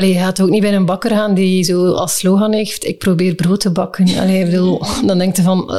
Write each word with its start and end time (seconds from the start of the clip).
Allee, 0.00 0.12
je 0.12 0.20
gaat 0.20 0.40
ook 0.40 0.48
niet 0.48 0.60
bij 0.60 0.74
een 0.74 0.84
bakker 0.84 1.10
gaan 1.10 1.34
die 1.34 1.62
zo 1.62 1.92
als 1.92 2.18
slogan 2.18 2.52
heeft, 2.52 2.86
ik 2.86 2.98
probeer 2.98 3.34
brood 3.34 3.60
te 3.60 3.72
bakken. 3.72 4.18
Allee, 4.18 4.44
bedoel, 4.44 4.82
dan 5.06 5.18
denkt 5.18 5.36
je 5.36 5.42
van... 5.42 5.72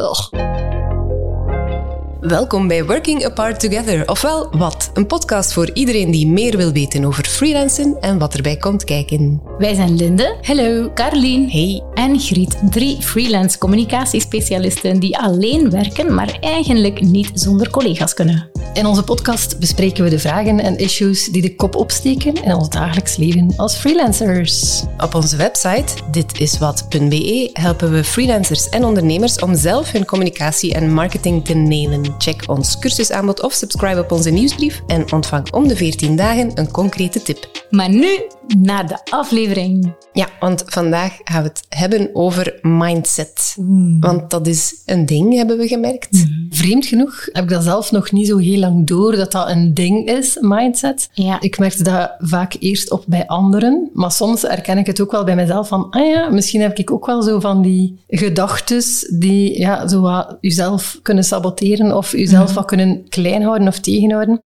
Welkom 2.20 2.68
bij 2.68 2.86
Working 2.86 3.26
Apart 3.26 3.60
Together, 3.60 4.10
ofwel 4.10 4.50
Wat, 4.52 4.92
een 4.94 5.08
podcast 5.08 5.54
voor 5.54 5.70
iedereen 5.74 6.12
die 6.12 6.28
meer 6.28 6.58
wil 6.58 6.72
weten 6.72 7.06
over 7.06 7.26
freelancen 7.26 7.98
en 8.00 8.18
wat 8.18 8.34
erbij 8.34 8.58
komt 8.58 8.84
kijken. 8.84 9.42
Wij 9.62 9.74
zijn 9.74 9.96
Linde, 9.96 10.36
Hallo. 10.42 10.92
Carlien 10.94 11.50
Hey. 11.50 11.84
en 11.94 12.20
Griet, 12.20 12.58
drie 12.70 13.02
freelance 13.02 13.58
communicatiespecialisten 13.58 15.00
die 15.00 15.18
alleen 15.18 15.70
werken, 15.70 16.14
maar 16.14 16.38
eigenlijk 16.40 17.02
niet 17.02 17.32
zonder 17.34 17.70
collega's 17.70 18.14
kunnen. 18.14 18.50
In 18.74 18.86
onze 18.86 19.04
podcast 19.04 19.60
bespreken 19.60 20.04
we 20.04 20.10
de 20.10 20.20
vragen 20.20 20.60
en 20.60 20.78
issues 20.78 21.26
die 21.26 21.42
de 21.42 21.56
kop 21.56 21.76
opsteken 21.76 22.34
in 22.44 22.54
ons 22.54 22.70
dagelijks 22.70 23.16
leven 23.16 23.54
als 23.56 23.76
freelancers. 23.76 24.84
Op 24.98 25.16
onze 25.16 25.36
website 25.36 25.94
ditiswat.be 26.12 27.50
helpen 27.54 27.92
we 27.92 28.04
freelancers 28.04 28.70
en 28.70 28.84
ondernemers 28.84 29.40
om 29.40 29.56
zelf 29.56 29.92
hun 29.92 30.06
communicatie 30.06 30.74
en 30.74 30.94
marketing 30.94 31.46
te 31.46 31.54
nailen. 31.54 32.16
Check 32.18 32.44
ons 32.48 32.80
cursusaanbod 32.80 33.42
of 33.42 33.54
subscribe 33.54 34.00
op 34.00 34.12
onze 34.12 34.30
nieuwsbrief 34.30 34.82
en 34.88 35.12
ontvang 35.12 35.52
om 35.52 35.68
de 35.68 35.76
14 35.76 36.16
dagen 36.16 36.52
een 36.54 36.72
concrete 36.72 37.22
tip. 37.22 37.50
Maar 37.70 37.90
nu 37.90 38.20
naar 38.58 38.88
de 38.88 38.98
aflevering. 39.10 39.94
Ja, 40.14 40.28
want 40.40 40.64
vandaag 40.66 41.18
gaan 41.24 41.44
we 41.44 41.48
het 41.48 41.66
hebben 41.70 42.10
over 42.14 42.60
mindset. 42.62 43.56
Want 44.00 44.30
dat 44.30 44.48
is 44.48 44.82
een 44.86 45.06
ding, 45.06 45.36
hebben 45.36 45.58
we 45.58 45.68
gemerkt. 45.68 46.26
Vreemd 46.50 46.86
genoeg 46.86 47.26
heb 47.32 47.44
ik 47.44 47.50
dat 47.50 47.64
zelf 47.64 47.92
nog 47.92 48.12
niet 48.12 48.28
zo 48.28 48.38
heel 48.38 48.60
lang 48.60 48.88
door 48.88 49.16
dat 49.16 49.32
dat 49.32 49.50
een 49.50 49.74
ding 49.74 50.08
is, 50.10 50.38
mindset. 50.40 51.10
Ja. 51.14 51.42
Ik 51.42 51.60
merkte 51.60 51.84
dat 51.84 52.16
vaak 52.18 52.56
eerst 52.60 52.92
op 52.92 53.04
bij 53.08 53.28
anderen, 53.28 53.90
maar 53.94 54.12
soms 54.12 54.42
herken 54.42 54.78
ik 54.78 54.86
het 54.86 55.02
ook 55.02 55.12
wel 55.12 55.24
bij 55.24 55.36
mezelf 55.36 55.68
van, 55.68 55.90
ah 55.90 56.08
ja, 56.08 56.30
misschien 56.30 56.62
heb 56.62 56.78
ik 56.78 56.92
ook 56.92 57.06
wel 57.06 57.22
zo 57.22 57.40
van 57.40 57.62
die 57.62 58.00
gedachtes 58.08 59.14
die 59.20 59.60
ja, 59.60 59.88
zo 59.88 60.02
wat 60.02 60.38
jezelf 60.42 61.00
kunnen 61.02 61.24
saboteren 61.24 61.98
of 61.98 62.12
jezelf 62.12 62.54
wat 62.54 62.66
kunnen 62.66 63.10
klein 63.10 63.44
houden 63.44 63.68
of 63.68 63.80
tegenhouden. 63.80 64.42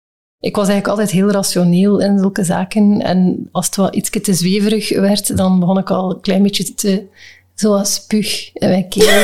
Ik 0.43 0.57
was 0.57 0.69
eigenlijk 0.69 0.99
altijd 0.99 1.11
heel 1.11 1.31
rationeel 1.31 2.01
in 2.01 2.19
zulke 2.19 2.45
zaken. 2.45 3.01
En 3.01 3.49
als 3.53 3.67
het 3.67 3.77
wat 3.77 3.95
iets 3.95 4.11
te 4.11 4.35
zweverig 4.35 4.99
werd, 5.01 5.37
dan 5.37 5.61
begon 5.61 5.79
ik 5.79 5.91
al 5.91 6.11
een 6.11 6.21
klein 6.21 6.43
beetje 6.43 6.75
te... 6.75 7.07
Zoals 7.55 7.95
spuug 7.95 8.51
in 8.53 8.69
mijn 8.69 8.89
keel. 8.89 9.07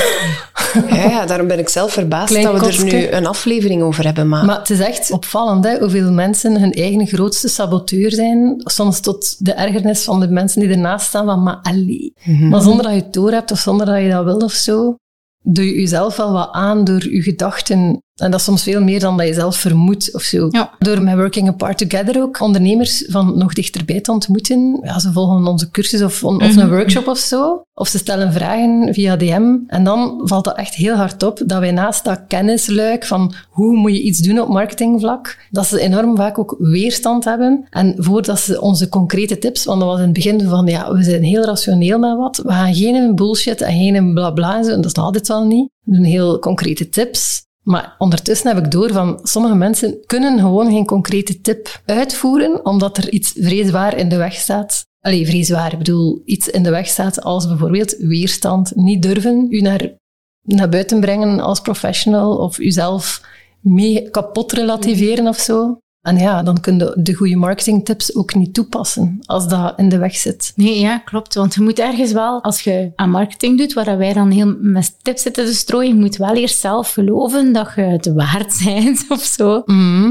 Ja, 0.88 1.10
ja, 1.10 1.26
daarom 1.26 1.46
ben 1.46 1.58
ik 1.58 1.68
zelf 1.68 1.92
verbaasd 1.92 2.32
Klein 2.32 2.44
dat 2.44 2.76
we 2.76 2.76
er 2.76 2.84
nu 2.84 3.08
een 3.08 3.26
aflevering 3.26 3.82
over 3.82 4.04
hebben. 4.04 4.28
Maar, 4.28 4.44
Maar 4.44 4.58
het 4.58 4.70
is 4.70 4.80
echt 4.80 5.10
opvallend 5.10 5.64
hè, 5.64 5.78
hoeveel 5.78 6.12
mensen 6.12 6.60
hun 6.60 6.72
eigen 6.72 7.06
grootste 7.06 7.48
saboteur 7.48 8.12
zijn. 8.12 8.54
Soms 8.58 9.00
tot 9.00 9.44
de 9.44 9.52
ergernis 9.52 10.04
van 10.04 10.20
de 10.20 10.28
mensen 10.28 10.60
die 10.60 10.70
ernaast 10.70 11.06
staan 11.06 11.24
van, 11.24 11.42
maar 11.42 11.58
allee. 11.62 12.12
Maar 12.24 12.60
zonder 12.60 12.82
dat 12.82 12.94
je 12.94 13.00
het 13.00 13.12
door 13.12 13.30
hebt 13.30 13.50
of 13.50 13.58
zonder 13.58 13.86
dat 13.86 14.02
je 14.02 14.10
dat 14.10 14.24
wil 14.24 14.38
of 14.38 14.52
zo, 14.52 14.96
doe 15.42 15.64
je 15.64 15.80
jezelf 15.80 16.16
wel 16.16 16.32
wat 16.32 16.52
aan 16.52 16.84
door 16.84 17.10
je 17.10 17.22
gedachten. 17.22 18.02
En 18.18 18.30
dat 18.30 18.40
is 18.40 18.46
soms 18.46 18.62
veel 18.62 18.82
meer 18.82 19.00
dan 19.00 19.16
dat 19.16 19.26
je 19.26 19.34
zelf 19.34 19.56
vermoedt 19.56 20.14
of 20.14 20.22
zo. 20.22 20.48
Ja. 20.50 20.70
Door 20.78 21.02
met 21.02 21.14
Working 21.14 21.48
Apart 21.48 21.78
Together 21.78 22.22
ook 22.22 22.40
ondernemers 22.40 23.04
van 23.08 23.38
nog 23.38 23.52
dichterbij 23.52 24.00
te 24.00 24.12
ontmoeten. 24.12 24.80
Ja, 24.82 24.98
ze 24.98 25.12
volgen 25.12 25.46
onze 25.46 25.70
cursus 25.70 26.02
of, 26.02 26.24
of 26.24 26.56
een 26.56 26.68
workshop 26.68 27.06
of 27.06 27.18
zo. 27.18 27.62
Of 27.74 27.88
ze 27.88 27.98
stellen 27.98 28.32
vragen 28.32 28.94
via 28.94 29.16
DM. 29.16 29.56
En 29.66 29.84
dan 29.84 30.20
valt 30.22 30.44
dat 30.44 30.56
echt 30.56 30.74
heel 30.74 30.94
hard 30.94 31.22
op 31.22 31.42
dat 31.46 31.58
wij 31.58 31.70
naast 31.70 32.04
dat 32.04 32.20
kennisluik 32.28 33.04
van 33.04 33.34
hoe 33.48 33.76
moet 33.76 33.92
je 33.92 34.02
iets 34.02 34.18
doen 34.18 34.40
op 34.40 34.48
marketingvlak, 34.48 35.38
dat 35.50 35.66
ze 35.66 35.80
enorm 35.80 36.16
vaak 36.16 36.38
ook 36.38 36.56
weerstand 36.58 37.24
hebben. 37.24 37.66
En 37.70 37.94
voordat 37.96 38.40
ze 38.40 38.60
onze 38.60 38.88
concrete 38.88 39.38
tips, 39.38 39.64
want 39.64 39.80
dat 39.80 39.88
was 39.88 39.98
in 39.98 40.04
het 40.04 40.12
begin 40.12 40.40
van 40.40 40.66
ja, 40.66 40.92
we 40.92 41.02
zijn 41.02 41.22
heel 41.22 41.44
rationeel 41.44 41.98
met 41.98 42.16
wat. 42.16 42.36
We 42.36 42.52
gaan 42.52 42.74
geen 42.74 43.14
bullshit 43.14 43.60
en 43.60 43.72
geen 43.72 44.14
bla 44.14 44.30
bla 44.30 44.56
en 44.58 44.80
dat 44.80 44.84
is 44.84 45.02
altijd 45.02 45.28
wel 45.28 45.44
niet. 45.44 45.70
We 45.82 45.92
doen 45.92 46.04
heel 46.04 46.38
concrete 46.38 46.88
tips. 46.88 47.46
Maar 47.68 47.94
ondertussen 47.98 48.54
heb 48.54 48.64
ik 48.64 48.70
door 48.70 48.92
van 48.92 49.20
sommige 49.22 49.54
mensen 49.54 50.06
kunnen 50.06 50.38
gewoon 50.38 50.70
geen 50.70 50.86
concrete 50.86 51.40
tip 51.40 51.82
uitvoeren, 51.86 52.64
omdat 52.64 52.96
er 52.96 53.10
iets 53.10 53.32
vreesbaar 53.36 53.96
in 53.96 54.08
de 54.08 54.16
weg 54.16 54.34
staat. 54.34 54.86
Allee, 55.00 55.26
vreesbaar, 55.26 55.72
ik 55.72 55.78
bedoel, 55.78 56.22
iets 56.24 56.48
in 56.48 56.62
de 56.62 56.70
weg 56.70 56.86
staat 56.86 57.22
als 57.22 57.48
bijvoorbeeld 57.48 57.96
weerstand, 57.96 58.72
niet 58.74 59.02
durven 59.02 59.46
u 59.50 59.60
naar, 59.60 59.96
naar 60.42 60.68
buiten 60.68 61.00
brengen 61.00 61.40
als 61.40 61.60
professional 61.60 62.36
of 62.36 62.58
uzelf 62.58 63.22
mee 63.60 64.10
kapot 64.10 64.52
relativeren 64.52 65.26
of 65.26 65.38
zo. 65.38 65.78
En 66.08 66.16
ja, 66.16 66.42
dan 66.42 66.60
kun 66.60 66.78
je 66.78 66.92
de 66.96 67.14
goede 67.14 67.36
marketingtips 67.36 68.16
ook 68.16 68.34
niet 68.34 68.54
toepassen 68.54 69.18
als 69.24 69.48
dat 69.48 69.72
in 69.76 69.88
de 69.88 69.98
weg 69.98 70.16
zit. 70.16 70.52
Nee, 70.56 70.80
ja, 70.80 70.98
klopt. 70.98 71.34
Want 71.34 71.54
je 71.54 71.60
moet 71.60 71.78
ergens 71.78 72.12
wel, 72.12 72.42
als 72.42 72.60
je 72.60 72.92
aan 72.96 73.10
marketing 73.10 73.58
doet, 73.58 73.72
waar 73.72 73.98
wij 73.98 74.12
dan 74.12 74.30
heel 74.30 74.56
met 74.60 74.94
tips 75.02 75.22
zitten 75.22 75.44
te 75.44 75.54
strooien, 75.54 75.94
je 75.94 76.00
moet 76.00 76.16
wel 76.16 76.34
eerst 76.34 76.58
zelf 76.58 76.92
geloven 76.92 77.52
dat 77.52 77.72
je 77.76 77.82
het 77.82 78.12
waard 78.12 78.60
bent 78.64 79.04
of 79.08 79.22
zo, 79.22 79.62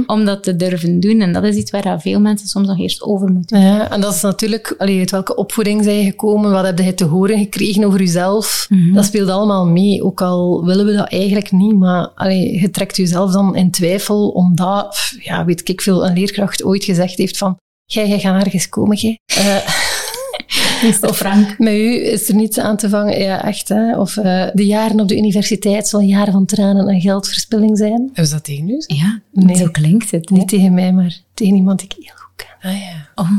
om 0.05 0.25
dat 0.25 0.43
te 0.43 0.55
durven 0.55 0.99
doen. 0.99 1.21
En 1.21 1.33
dat 1.33 1.43
is 1.43 1.55
iets 1.55 1.71
waar 1.71 2.01
veel 2.01 2.19
mensen 2.19 2.47
soms 2.47 2.67
nog 2.67 2.79
eerst 2.79 3.01
over 3.01 3.31
moeten. 3.31 3.61
Ja, 3.61 3.91
en 3.91 4.01
dat 4.01 4.13
is 4.13 4.21
natuurlijk, 4.21 4.75
allee, 4.77 4.99
uit 4.99 5.11
welke 5.11 5.35
opvoeding 5.35 5.83
zijn 5.83 5.97
je 5.97 6.03
gekomen, 6.03 6.51
wat 6.51 6.65
heb 6.65 6.79
je 6.79 6.93
te 6.93 7.05
horen 7.05 7.37
gekregen 7.37 7.83
over 7.83 7.99
jezelf. 7.99 8.67
Dat 8.93 9.05
speelt 9.05 9.29
allemaal 9.29 9.67
mee, 9.67 10.03
ook 10.03 10.21
al 10.21 10.65
willen 10.65 10.85
we 10.85 10.93
dat 10.93 11.09
eigenlijk 11.09 11.51
niet, 11.51 11.75
maar 11.75 12.07
allee, 12.15 12.59
je 12.61 12.69
trekt 12.69 12.97
jezelf 12.97 13.31
dan 13.31 13.55
in 13.55 13.71
twijfel, 13.71 14.29
omdat, 14.29 15.13
ja, 15.19 15.45
weet 15.45 15.69
ik 15.69 15.81
veel, 15.87 16.05
een 16.05 16.13
leerkracht 16.13 16.63
ooit 16.63 16.83
gezegd 16.83 17.17
heeft 17.17 17.37
van, 17.37 17.57
jij, 17.85 18.07
jij 18.07 18.19
gaat 18.19 18.43
ergens 18.43 18.69
komen, 18.69 18.97
jij. 18.97 19.19
Eh, 19.25 19.57
Meester 20.83 21.13
Frank. 21.13 21.59
met 21.59 21.73
u 21.73 22.05
is 22.05 22.29
er 22.29 22.35
niets 22.35 22.57
aan 22.59 22.77
te 22.77 22.89
vangen, 22.89 23.19
ja, 23.19 23.43
echt, 23.45 23.67
hè. 23.69 23.97
Of 23.99 24.17
eh, 24.17 24.47
de 24.53 24.65
jaren 24.65 24.99
op 24.99 25.07
de 25.07 25.17
universiteit 25.17 25.87
zullen 25.87 26.05
jaren 26.07 26.33
van 26.33 26.45
tranen 26.45 26.87
en 26.87 27.01
geldverspilling 27.01 27.77
zijn. 27.77 28.01
Hebben 28.05 28.25
ze 28.27 28.33
dat 28.33 28.43
tegen 28.43 28.69
u? 28.69 28.83
Ja, 28.87 29.21
Nee. 29.31 29.55
zo 29.55 29.67
klinkt 29.71 30.11
het. 30.11 30.29
Niet 30.29 30.47
tegen 30.47 30.73
mij, 30.73 30.93
maar 30.93 31.17
tegen 31.33 31.55
iemand 31.55 31.79
die 31.79 31.87
ik 31.87 31.95
heel 32.05 32.15
goed 32.15 32.35
ken. 32.35 32.71
Ah 32.71 32.79
ja. 32.79 33.09
Oh. 33.15 33.31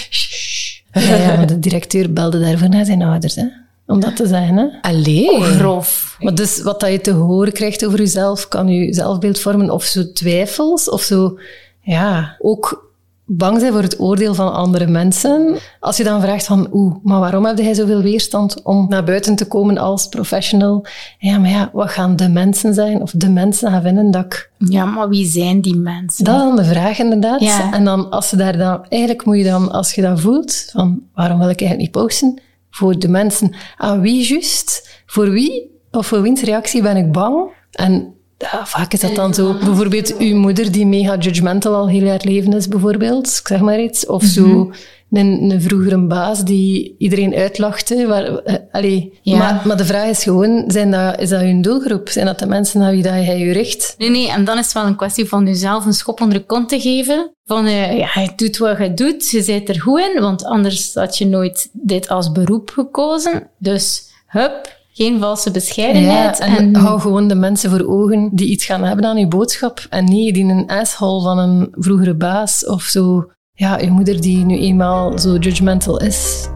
Ja, 0.93 1.15
ja, 1.15 1.35
maar 1.35 1.47
de 1.47 1.59
directeur 1.59 2.13
belde 2.13 2.39
daarvoor 2.39 2.69
naar 2.69 2.85
zijn 2.85 3.01
ouders, 3.01 3.35
hè. 3.35 3.45
Om 3.91 3.99
dat 3.99 4.15
te 4.15 4.27
zeggen, 4.27 4.57
hè. 4.57 4.65
Allee. 4.81 5.41
Grof. 5.41 6.17
Maar 6.19 6.35
dus 6.35 6.61
wat 6.61 6.79
dat 6.79 6.91
je 6.91 7.01
te 7.01 7.11
horen 7.11 7.53
krijgt 7.53 7.85
over 7.85 7.99
jezelf, 7.99 8.47
kan 8.47 8.67
je 8.67 8.93
zelfbeeld 8.93 9.39
vormen 9.39 9.69
of 9.69 9.83
zo 9.83 10.11
twijfels 10.11 10.89
of 10.89 11.01
zo, 11.01 11.39
ja, 11.81 12.35
ook 12.39 12.89
bang 13.33 13.59
zijn 13.59 13.73
voor 13.73 13.81
het 13.81 13.99
oordeel 13.99 14.33
van 14.33 14.53
andere 14.53 14.87
mensen. 14.87 15.57
Als 15.79 15.97
je 15.97 16.03
dan 16.03 16.21
vraagt 16.21 16.45
van, 16.45 16.67
oeh, 16.71 16.95
maar 17.03 17.19
waarom 17.19 17.45
heb 17.45 17.57
jij 17.57 17.73
zoveel 17.73 18.01
weerstand 18.01 18.61
om 18.63 18.85
naar 18.89 19.03
buiten 19.03 19.35
te 19.35 19.45
komen 19.45 19.77
als 19.77 20.07
professional? 20.07 20.85
Ja, 21.17 21.37
maar 21.37 21.49
ja, 21.49 21.69
wat 21.73 21.89
gaan 21.89 22.15
de 22.15 22.29
mensen 22.29 22.73
zijn? 22.73 23.01
Of 23.01 23.11
de 23.11 23.29
mensen 23.29 23.71
gaan 23.71 23.81
vinden 23.81 24.11
dat 24.11 24.25
ik... 24.25 24.51
Ja, 24.57 24.85
maar 24.85 25.09
wie 25.09 25.25
zijn 25.25 25.61
die 25.61 25.75
mensen? 25.75 26.23
Dat 26.23 26.35
is 26.35 26.41
dan 26.41 26.55
de 26.55 26.63
vraag 26.63 26.99
inderdaad. 26.99 27.41
Ja. 27.41 27.73
En 27.73 27.85
dan, 27.85 28.09
als 28.09 28.29
ze 28.29 28.35
daar 28.35 28.57
dan, 28.57 28.85
eigenlijk 28.89 29.25
moet 29.25 29.37
je 29.37 29.43
dan, 29.43 29.71
als 29.71 29.93
je 29.93 30.01
dat 30.01 30.19
voelt, 30.19 30.69
van 30.71 31.01
waarom 31.13 31.39
wil 31.39 31.49
ik 31.49 31.61
eigenlijk 31.61 31.93
niet 31.93 32.03
posten? 32.03 32.39
Voor 32.71 32.99
de 32.99 33.07
mensen. 33.07 33.55
Aan 33.77 34.01
wie 34.01 34.27
juist? 34.27 35.01
Voor 35.05 35.29
wie? 35.29 35.79
Of 35.91 36.07
voor 36.07 36.21
wiens 36.21 36.41
reactie 36.41 36.81
ben 36.81 36.97
ik 36.97 37.11
bang? 37.11 37.51
En 37.71 38.13
ja, 38.37 38.65
vaak 38.65 38.93
is 38.93 38.99
dat 38.99 39.15
dan 39.15 39.33
zo. 39.33 39.53
Bijvoorbeeld 39.53 40.17
uw 40.17 40.35
moeder 40.35 40.71
die 40.71 40.85
mega 40.85 41.17
judgmental 41.17 41.75
al 41.75 41.89
heel 41.89 42.07
haar 42.07 42.21
leven 42.23 42.53
is, 42.53 42.67
bijvoorbeeld. 42.67 43.27
Ik 43.27 43.47
zeg 43.47 43.59
maar 43.59 43.81
iets. 43.81 44.05
Of 44.05 44.23
zo 44.23 44.71
een, 45.11 45.51
een 45.51 45.61
vroegere 45.61 46.07
baas 46.07 46.43
die 46.43 46.95
iedereen 46.97 47.35
uitlachte. 47.35 48.07
Waar, 48.07 48.23
eh, 48.23 48.55
allee. 48.71 49.19
Ja. 49.21 49.37
maar, 49.37 49.61
maar 49.65 49.77
de 49.77 49.85
vraag 49.85 50.07
is 50.07 50.23
gewoon, 50.23 50.63
zijn 50.67 50.91
dat, 50.91 51.19
is 51.19 51.29
dat 51.29 51.41
hun 51.41 51.61
doelgroep? 51.61 52.09
Zijn 52.09 52.25
dat 52.25 52.39
de 52.39 52.47
mensen 52.47 52.79
naar 52.79 52.91
wie 52.91 53.03
dat 53.03 53.13
jij 53.13 53.39
je 53.39 53.51
richt? 53.51 53.95
Nee, 53.97 54.09
nee, 54.09 54.31
en 54.31 54.45
dan 54.45 54.57
is 54.57 54.63
het 54.63 54.73
wel 54.73 54.85
een 54.85 54.95
kwestie 54.95 55.27
van 55.27 55.45
jezelf 55.45 55.85
een 55.85 55.93
schop 55.93 56.21
onder 56.21 56.37
de 56.37 56.45
kont 56.45 56.69
te 56.69 56.79
geven. 56.79 57.31
Van, 57.45 57.65
eh, 57.65 57.97
ja, 57.97 58.21
je 58.21 58.31
doet 58.35 58.57
wat 58.57 58.77
je 58.77 58.93
doet, 58.93 59.29
je 59.29 59.43
bent 59.45 59.69
er 59.69 59.81
goed 59.81 59.99
in, 59.99 60.21
want 60.21 60.45
anders 60.45 60.93
had 60.93 61.17
je 61.17 61.25
nooit 61.25 61.69
dit 61.71 62.09
als 62.09 62.31
beroep 62.31 62.69
gekozen. 62.69 63.49
Dus, 63.57 64.03
hup, 64.27 64.79
geen 64.93 65.19
valse 65.19 65.51
bescheidenheid. 65.51 66.37
Ja, 66.37 66.57
en, 66.57 66.75
hou 66.75 66.99
gewoon 66.99 67.27
de 67.27 67.35
mensen 67.35 67.69
voor 67.69 67.87
ogen 67.87 68.29
die 68.33 68.47
iets 68.47 68.65
gaan 68.65 68.83
hebben 68.83 69.05
aan 69.05 69.17
je 69.17 69.27
boodschap. 69.27 69.85
En 69.89 70.05
niet 70.05 70.33
die 70.33 70.45
een 70.45 70.67
asshole 70.67 71.21
van 71.21 71.37
een 71.37 71.67
vroegere 71.71 72.15
baas 72.15 72.65
of 72.65 72.83
zo. 72.83 73.31
Ja, 73.61 73.77
je 73.77 73.91
moeder 73.91 74.21
die 74.21 74.45
nu 74.45 74.57
eenmaal 74.57 75.19
zo 75.19 75.35
judgmental 75.35 75.99
is. 75.99 76.47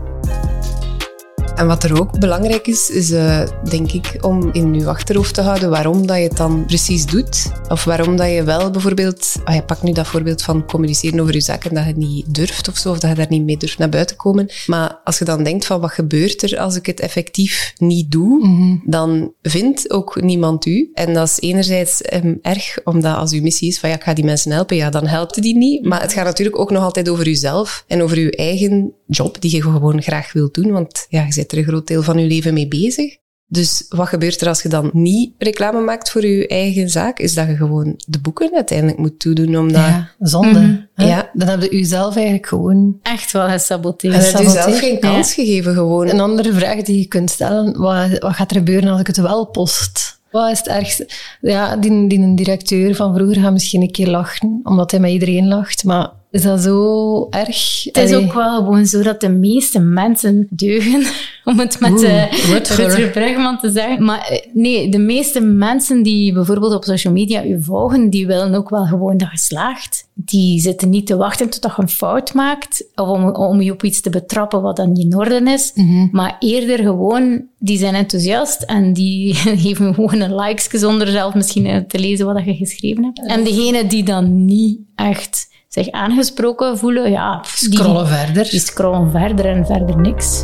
En 1.56 1.68
wat 1.68 1.84
er 1.84 2.00
ook 2.00 2.20
belangrijk 2.20 2.68
is, 2.68 2.90
is 2.90 3.12
uh, 3.12 3.42
denk 3.70 3.92
ik 3.92 4.18
om 4.22 4.50
in 4.54 4.74
je 4.74 4.88
achterhoofd 4.88 5.34
te 5.34 5.42
houden 5.42 5.70
waarom 5.70 6.08
dat 6.08 6.18
je 6.18 6.24
het 6.24 6.38
dan 6.38 6.66
precies 6.66 7.06
doet. 7.06 7.52
Of 7.70 7.84
waarom 7.84 8.16
dat 8.16 8.30
je 8.30 8.44
wel 8.44 8.72
bijvoorbeeld, 8.72 9.36
ah, 9.44 9.56
je 9.56 9.64
pakt 9.64 9.84
nu 9.84 9.92
dat 9.92 10.08
voorbeeld 10.08 10.42
van 10.42 10.66
communiceren 10.66 11.20
over 11.20 11.34
je 11.34 11.42
zaken, 11.42 11.74
dat 11.74 11.86
je 11.86 11.94
niet 11.96 12.36
durft 12.36 12.68
of 12.68 12.78
zo, 12.78 12.92
of 12.92 13.00
dat 13.00 13.10
je 13.10 13.16
daar 13.16 13.26
niet 13.30 13.44
mee 13.44 13.58
durft 13.58 13.78
naar 13.78 13.90
buiten 13.90 14.16
komen. 14.16 14.50
Maar 14.66 15.00
als 15.04 15.18
je 15.18 15.26
dan 15.26 15.44
denkt 15.44 15.66
van 15.66 15.80
wat 15.80 15.92
gebeurt 15.92 16.42
er 16.42 16.60
als 16.60 16.76
ik 16.76 16.86
het 16.86 17.00
effectief 17.00 17.74
niet 17.78 18.12
doe, 18.12 18.46
mm 18.46 18.64
dan 18.86 19.34
vindt 19.42 19.92
ook 19.92 20.22
niemand 20.22 20.66
u. 20.66 20.90
En 20.94 21.14
dat 21.14 21.28
is 21.28 21.40
enerzijds 21.40 22.02
um, 22.14 22.40
erg, 22.42 22.78
omdat 22.84 23.16
als 23.16 23.32
uw 23.32 23.42
missie 23.42 23.68
is 23.68 23.80
van 23.80 23.90
ja, 23.90 23.96
ik 23.96 24.04
ga 24.04 24.14
die 24.14 24.26
mensen 24.26 24.52
helpen, 24.52 24.76
ja, 24.76 24.90
dan 24.90 25.08
helpt 25.08 25.42
die 25.42 25.58
niet. 25.58 25.86
Maar 25.86 26.02
het 26.02 26.14
gaat 26.14 26.26
natuurlijk 26.26 26.60
ook 26.60 26.72
nog 26.72 26.84
altijd 26.84 27.10
over 27.10 27.28
uzelf 27.28 27.84
en 27.88 28.02
over 28.02 28.18
uw 28.18 28.30
eigen 28.30 28.94
job 29.08 29.42
die 29.42 29.56
je 29.56 29.62
gewoon 29.62 30.02
graag 30.02 30.34
wilt 30.34 30.54
doen, 30.54 30.72
want 30.72 31.06
ja, 31.10 31.26
je 31.26 31.32
zit 31.46 31.52
er 31.52 31.58
een 31.58 31.72
groot 31.74 31.88
deel 31.88 32.04
van 32.04 32.18
je 32.18 32.28
leven 32.28 32.54
mee 32.54 32.68
bezig. 32.68 33.18
Dus 33.48 33.86
wat 33.90 34.08
gebeurt 34.08 34.42
er 34.42 34.48
als 34.48 34.62
je 34.62 34.70
dan 34.70 34.90
niet 34.94 35.34
reclame 35.38 35.82
maakt 35.82 36.10
voor 36.12 36.26
je 36.26 36.48
eigen 36.48 36.90
zaak? 36.90 37.20
Is 37.20 37.34
dat 37.34 37.48
je 37.48 37.56
gewoon 37.56 38.00
de 38.06 38.20
boeken 38.20 38.54
uiteindelijk 38.54 38.98
moet 38.98 39.20
toedoen 39.20 39.58
omdat... 39.58 39.82
Ja, 39.82 40.10
zonde. 40.20 40.60
Mm 40.60 40.88
Ja. 40.96 41.30
Dan 41.34 41.48
heb 41.48 41.62
je 41.62 41.78
jezelf 41.78 42.16
eigenlijk 42.16 42.46
gewoon... 42.46 43.00
Echt 43.02 43.32
wel 43.32 43.48
gesaboteerd. 43.48 44.14
En 44.14 44.20
heb 44.20 44.38
je 44.38 44.50
zelf 44.50 44.80
geen 44.80 45.00
kans 45.00 45.34
gegeven 45.34 45.74
gewoon. 45.74 46.10
Een 46.10 46.20
andere 46.20 46.54
vraag 46.54 46.82
die 46.82 47.00
je 47.00 47.06
kunt 47.06 47.30
stellen, 47.30 47.78
wat, 47.78 48.20
wat 48.20 48.34
gaat 48.34 48.52
er 48.52 48.58
gebeuren 48.58 48.90
als 48.90 49.00
ik 49.00 49.08
het 49.08 49.18
wel 49.18 49.46
post? 49.46 50.20
Wat 50.32 50.52
is 50.52 50.58
het 50.58 50.68
ergste? 50.68 51.10
Ja, 51.42 51.76
die, 51.76 52.08
die 52.08 52.20
een 52.20 52.36
directeur 52.36 52.96
van 52.96 53.16
vroeger 53.16 53.42
gaat 53.42 53.52
misschien 53.52 53.82
een 53.82 53.92
keer 53.92 54.08
lachen, 54.08 54.60
omdat 54.64 54.92
hij 54.92 55.00
met 55.00 55.12
iedereen 55.12 55.48
lacht, 55.48 55.84
maar 55.84 56.10
is 56.36 56.42
dat 56.42 56.62
zo 56.62 57.28
erg? 57.30 57.84
Het 57.84 57.98
is 57.98 58.14
ook 58.14 58.34
wel 58.34 58.56
gewoon 58.58 58.86
zo 58.86 59.02
dat 59.02 59.22
de 59.22 59.30
meeste 59.30 59.80
mensen 59.80 60.48
deugen, 60.50 61.04
om 61.44 61.60
het 61.60 61.80
met 61.80 62.04
uh, 62.04 62.32
Rutger 62.32 63.10
Bregman 63.10 63.60
te 63.60 63.72
zeggen. 63.72 64.06
Maar 64.06 64.28
eh, 64.28 64.46
nee, 64.54 64.90
de 64.90 64.98
meeste 64.98 65.42
mensen 65.42 66.04
die 66.04 66.34
bijvoorbeeld 66.34 66.74
op 66.74 66.84
social 66.84 67.14
media 67.14 67.46
u 67.46 67.64
volgen, 67.64 68.10
die 68.10 68.28
willen 68.28 68.56
ook 68.56 68.70
wel 68.70 68.86
gewoon 68.86 69.18
dat 69.18 69.32
je 69.32 69.38
slaagt. 69.38 70.08
Die 70.14 70.60
zitten 70.60 70.90
niet 70.90 71.08
te 71.08 71.16
wachten 71.16 71.50
tot 71.50 71.64
je 71.76 71.82
een 71.82 71.90
fout 71.90 72.34
maakt, 72.34 72.86
of 72.96 73.08
om, 73.08 73.30
om 73.30 73.62
je 73.62 73.72
op 73.72 73.84
iets 73.84 74.02
te 74.02 74.10
betrappen 74.10 74.62
wat 74.62 74.76
dan 74.76 74.92
niet 74.92 75.06
in 75.06 75.18
orde 75.18 75.52
is. 75.52 75.72
Mhm. 75.76 76.08
Maar 76.12 76.36
eerder 76.40 76.78
gewoon, 76.78 77.44
die 77.60 77.78
zijn 77.78 77.96
enthousiast 77.96 78.62
en 78.62 78.94
die 78.94 79.34
geven 79.64 79.94
gewoon 79.94 80.20
een 80.20 80.36
likes 80.36 80.68
zonder 80.70 81.08
zelf 81.08 81.34
misschien 81.34 81.88
te 81.88 82.00
lezen 82.00 82.26
wat 82.26 82.46
je 82.46 82.56
geschreven 82.56 83.04
hebt. 83.04 83.26
En 83.26 83.44
degene 83.44 83.88
die 83.88 84.04
dan 84.04 84.46
niet 84.46 84.80
echt 84.96 85.54
zich 85.76 85.92
aangesproken 85.92 86.78
voelen, 86.78 87.12
ja... 87.12 87.44
Scrollen 87.56 88.08
verder. 88.08 88.50
Die 88.50 88.60
scrollen 88.60 89.12
verder 89.12 89.46
en 89.46 89.66
verder 89.66 89.98
niks. 89.98 90.44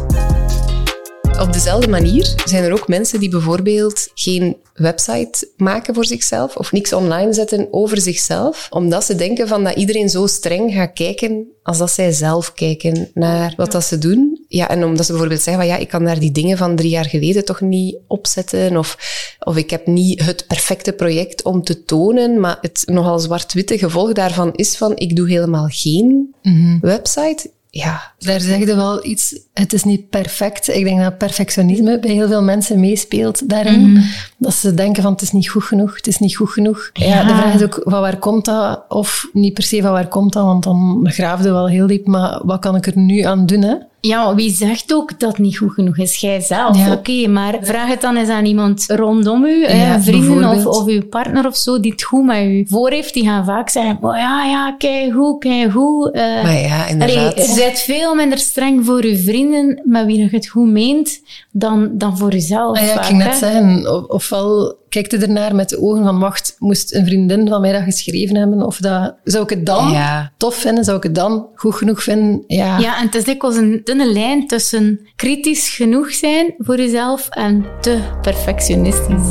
Op 1.39 1.53
dezelfde 1.53 1.87
manier 1.87 2.33
zijn 2.45 2.63
er 2.63 2.71
ook 2.71 2.87
mensen 2.87 3.19
die 3.19 3.29
bijvoorbeeld 3.29 4.11
geen 4.13 4.57
website 4.73 5.47
maken 5.57 5.93
voor 5.93 6.05
zichzelf 6.05 6.55
of 6.55 6.71
niks 6.71 6.93
online 6.93 7.33
zetten 7.33 7.67
over 7.71 8.01
zichzelf, 8.01 8.67
omdat 8.69 9.03
ze 9.03 9.15
denken 9.15 9.47
van 9.47 9.63
dat 9.63 9.75
iedereen 9.75 10.09
zo 10.09 10.27
streng 10.27 10.73
gaat 10.73 10.93
kijken 10.93 11.47
als 11.63 11.77
dat 11.77 11.91
zij 11.91 12.11
zelf 12.11 12.53
kijken 12.53 13.09
naar 13.13 13.53
wat 13.55 13.71
dat 13.71 13.83
ze 13.83 13.97
doen. 13.97 14.30
Ja, 14.53 14.69
en 14.69 14.83
omdat 14.83 15.05
ze 15.05 15.11
bijvoorbeeld 15.11 15.41
zeggen 15.41 15.63
van 15.63 15.71
ja, 15.71 15.77
ik 15.79 15.87
kan 15.87 16.03
daar 16.03 16.19
die 16.19 16.31
dingen 16.31 16.57
van 16.57 16.75
drie 16.75 16.89
jaar 16.89 17.05
geleden 17.05 17.45
toch 17.45 17.61
niet 17.61 17.97
opzetten 18.07 18.77
of, 18.77 18.97
of 19.39 19.57
ik 19.57 19.69
heb 19.69 19.87
niet 19.87 20.25
het 20.25 20.47
perfecte 20.47 20.91
project 20.91 21.43
om 21.43 21.63
te 21.63 21.83
tonen, 21.83 22.39
maar 22.39 22.57
het 22.61 22.83
nogal 22.85 23.19
zwart-witte 23.19 23.77
gevolg 23.77 24.11
daarvan 24.11 24.53
is 24.53 24.77
van 24.77 24.91
ik 24.95 25.15
doe 25.15 25.29
helemaal 25.29 25.67
geen 25.69 26.35
mhm. 26.41 26.79
website 26.81 27.49
ja, 27.73 28.13
daar 28.19 28.39
zeg 28.39 28.59
je 28.59 28.75
wel 28.75 29.05
iets. 29.05 29.39
Het 29.53 29.73
is 29.73 29.83
niet 29.83 30.09
perfect. 30.09 30.67
Ik 30.67 30.83
denk 30.83 30.99
dat 30.99 31.17
perfectionisme 31.17 31.99
bij 31.99 32.11
heel 32.11 32.27
veel 32.27 32.43
mensen 32.43 32.79
meespeelt 32.79 33.49
daarin. 33.49 33.91
Mhm. 33.91 34.03
Dat 34.37 34.53
ze 34.53 34.73
denken 34.73 35.03
van 35.03 35.11
het 35.11 35.21
is 35.21 35.31
niet 35.31 35.49
goed 35.49 35.63
genoeg, 35.63 35.95
het 35.95 36.07
is 36.07 36.19
niet 36.19 36.35
goed 36.35 36.49
genoeg. 36.49 36.89
Ja. 36.93 37.23
de 37.23 37.35
vraag 37.35 37.53
is 37.53 37.63
ook 37.63 37.81
van 37.83 38.01
waar 38.01 38.17
komt 38.17 38.45
dat? 38.45 38.83
Of 38.87 39.29
niet 39.33 39.53
per 39.53 39.63
se 39.63 39.81
van 39.81 39.91
waar 39.91 40.07
komt 40.07 40.33
dat, 40.33 40.43
want 40.43 40.63
dan 40.63 41.07
graafde 41.09 41.51
wel 41.51 41.67
heel 41.67 41.87
diep. 41.87 42.07
Maar 42.07 42.41
wat 42.45 42.59
kan 42.59 42.75
ik 42.75 42.85
er 42.85 42.97
nu 42.97 43.21
aan 43.21 43.45
doen? 43.45 43.61
Hè? 43.61 43.75
Ja, 44.01 44.35
wie 44.35 44.51
zegt 44.51 44.93
ook 44.93 45.19
dat 45.19 45.29
het 45.29 45.39
niet 45.39 45.57
goed 45.57 45.71
genoeg 45.71 45.97
is? 45.97 46.15
Jij 46.15 46.39
zelf. 46.39 46.91
Oké, 46.91 47.27
maar 47.27 47.57
vraag 47.61 47.87
het 47.87 48.01
dan 48.01 48.15
eens 48.15 48.29
aan 48.29 48.45
iemand 48.45 48.85
rondom 48.87 49.45
u, 49.45 49.67
ja, 49.67 50.01
vrienden 50.01 50.49
of, 50.49 50.65
of 50.65 50.85
uw 50.85 51.07
partner 51.07 51.47
of 51.47 51.57
zo, 51.57 51.79
die 51.79 51.91
het 51.91 52.03
goed 52.03 52.25
met 52.25 52.43
u 52.43 52.65
voor 52.69 52.89
heeft. 52.89 53.13
Die 53.13 53.25
gaan 53.25 53.45
vaak 53.45 53.69
zeggen, 53.69 53.97
oh 54.01 54.15
ja, 54.15 54.45
ja, 54.45 54.75
kijk 54.77 55.11
hoe, 55.11 55.37
kijk 55.37 55.71
hoe. 55.71 56.13
Uh, 56.13 56.43
maar 56.43 56.59
ja, 56.59 56.87
inderdaad. 56.87 57.47
je 57.47 57.53
bent 57.55 57.79
veel 57.79 58.15
minder 58.15 58.37
streng 58.37 58.85
voor 58.85 59.03
uw 59.03 59.17
vrienden 59.17 59.81
met 59.83 60.05
wie 60.05 60.17
je 60.17 60.27
het 60.31 60.47
goed 60.47 60.69
meent, 60.69 61.21
dan, 61.51 61.89
dan 61.93 62.17
voor 62.17 62.31
jezelf. 62.31 62.77
Ah 62.77 62.83
ja, 62.83 62.93
vaak, 62.93 62.99
ik 62.99 63.05
ging 63.05 63.23
net 63.23 63.35
zeggen, 63.35 64.09
ofwel 64.09 64.79
kijkt 64.91 65.13
er 65.13 65.21
ernaar 65.21 65.55
met 65.55 65.69
de 65.69 65.81
ogen 65.81 66.03
van, 66.03 66.19
wacht, 66.19 66.55
moest 66.59 66.93
een 66.93 67.05
vriendin 67.05 67.47
van 67.47 67.61
mij 67.61 67.71
dat 67.71 67.83
geschreven 67.83 68.35
hebben? 68.35 68.65
Of 68.65 68.77
dat, 68.77 69.15
zou 69.23 69.43
ik 69.43 69.49
het 69.49 69.65
dan 69.65 69.95
tof 70.37 70.55
vinden? 70.55 70.83
Zou 70.83 70.97
ik 70.97 71.03
het 71.03 71.15
dan 71.15 71.47
goed 71.55 71.75
genoeg 71.75 72.03
vinden? 72.03 72.43
Ja, 72.47 72.77
ja 72.77 72.97
en 72.97 73.05
het 73.05 73.15
is 73.15 73.23
dikwijls 73.23 73.57
een 73.57 73.81
dunne 73.83 74.13
lijn 74.13 74.47
tussen 74.47 74.99
kritisch 75.15 75.69
genoeg 75.69 76.13
zijn 76.13 76.53
voor 76.57 76.77
jezelf 76.77 77.29
en 77.29 77.65
te 77.81 77.99
perfectionistisch. 78.21 79.29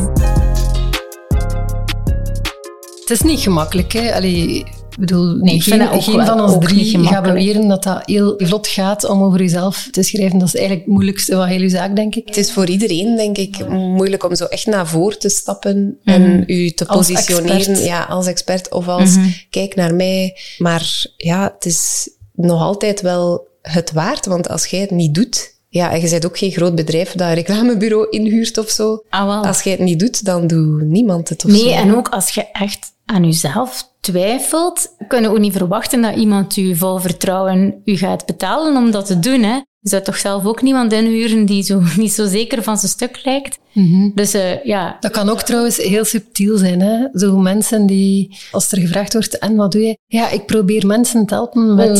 Het 3.00 3.10
is 3.10 3.20
niet 3.20 3.40
gemakkelijk, 3.40 3.92
hè? 3.92 4.14
Allee, 4.14 4.64
bedoel, 5.00 5.35
nee, 5.35 5.61
geen, 5.61 6.02
geen 6.02 6.26
van 6.26 6.41
ons 6.41 6.67
drie 6.67 7.06
gaat 7.06 7.23
beweren 7.23 7.69
dat 7.69 7.82
dat 7.82 8.02
heel 8.05 8.35
vlot 8.37 8.69
gaat 8.69 9.05
om 9.08 9.23
over 9.23 9.41
jezelf 9.41 9.88
te 9.91 10.02
schrijven. 10.02 10.38
Dat 10.38 10.49
is 10.49 10.55
eigenlijk 10.55 10.85
het 10.87 10.94
moeilijkste 10.94 11.35
van 11.35 11.47
heel 11.47 11.61
je 11.61 11.69
zaak, 11.69 11.97
denk 11.97 12.14
ik. 12.14 12.26
Het 12.26 12.37
is 12.37 12.52
voor 12.52 12.67
iedereen, 12.69 13.17
denk 13.17 13.38
ik, 13.38 13.69
moeilijk 13.69 14.25
om 14.25 14.35
zo 14.35 14.44
echt 14.44 14.67
naar 14.67 14.87
voren 14.87 15.19
te 15.19 15.29
stappen 15.29 15.99
en 16.05 16.23
mhm. 16.23 16.43
u 16.47 16.70
te 16.70 16.85
positioneren 16.85 17.69
als 17.69 17.85
ja, 17.85 18.02
als 18.02 18.26
expert 18.26 18.73
of 18.73 18.88
als 18.88 19.17
mhm. 19.17 19.29
kijk 19.50 19.75
naar 19.75 19.94
mij. 19.94 20.37
Maar 20.58 21.06
ja, 21.17 21.53
het 21.55 21.64
is 21.64 22.11
nog 22.35 22.61
altijd 22.62 23.00
wel 23.00 23.49
het 23.62 23.93
waard, 23.93 24.26
want 24.26 24.49
als 24.49 24.67
jij 24.67 24.81
het 24.81 24.91
niet 24.91 25.14
doet, 25.14 25.58
ja, 25.69 25.93
en 25.93 26.00
je 26.00 26.11
bent 26.11 26.26
ook 26.26 26.38
geen 26.38 26.50
groot 26.50 26.75
bedrijf 26.75 27.12
dat 27.12 27.29
een 27.29 27.35
reclamebureau 27.35 28.06
inhuurt 28.11 28.58
of 28.58 28.70
zo. 28.70 29.05
Ah, 29.08 29.43
als 29.43 29.62
jij 29.62 29.73
het 29.73 29.81
niet 29.81 29.99
doet, 29.99 30.25
dan 30.25 30.46
doet 30.46 30.82
niemand 30.82 31.29
het 31.29 31.44
of 31.44 31.50
nee, 31.50 31.61
zo. 31.61 31.69
en 31.69 31.96
ook 31.96 32.08
als 32.08 32.31
je 32.31 32.46
echt 32.53 32.93
aan 33.10 33.24
jezelf 33.24 33.88
twijfelt, 34.00 34.94
kunnen 35.08 35.30
we 35.30 35.36
ook 35.36 35.42
niet 35.42 35.52
verwachten 35.52 36.02
dat 36.02 36.16
iemand 36.16 36.56
u 36.56 36.76
vol 36.76 36.98
vertrouwen 36.98 37.80
u 37.84 37.96
gaat 37.96 38.26
betalen 38.26 38.76
om 38.76 38.90
dat 38.90 39.06
te 39.06 39.18
doen. 39.18 39.42
Hè? 39.42 39.54
Je 39.54 39.88
zou 39.88 40.02
toch 40.02 40.16
zelf 40.16 40.44
ook 40.44 40.62
niemand 40.62 40.92
inhuren 40.92 41.46
die 41.46 41.62
zo, 41.62 41.82
niet 41.96 42.12
zo 42.12 42.26
zeker 42.26 42.62
van 42.62 42.78
zijn 42.78 42.90
stuk 42.90 43.20
lijkt. 43.24 43.58
Mhm. 43.72 44.10
Dus 44.14 44.34
uh, 44.34 44.64
ja. 44.64 44.96
Dat 45.00 45.10
kan 45.10 45.28
ook 45.28 45.42
trouwens 45.42 45.76
heel 45.76 46.04
subtiel 46.04 46.56
zijn. 46.56 46.80
Hè? 46.80 47.06
Zo 47.12 47.38
mensen 47.38 47.86
die, 47.86 48.36
als 48.50 48.72
er 48.72 48.80
gevraagd 48.80 49.12
wordt, 49.12 49.38
en 49.38 49.56
wat 49.56 49.72
doe 49.72 49.82
je? 49.82 49.98
Ja, 50.06 50.30
ik 50.30 50.46
probeer 50.46 50.86
mensen 50.86 51.26
te 51.26 51.34
helpen 51.34 51.74
met... 51.74 51.98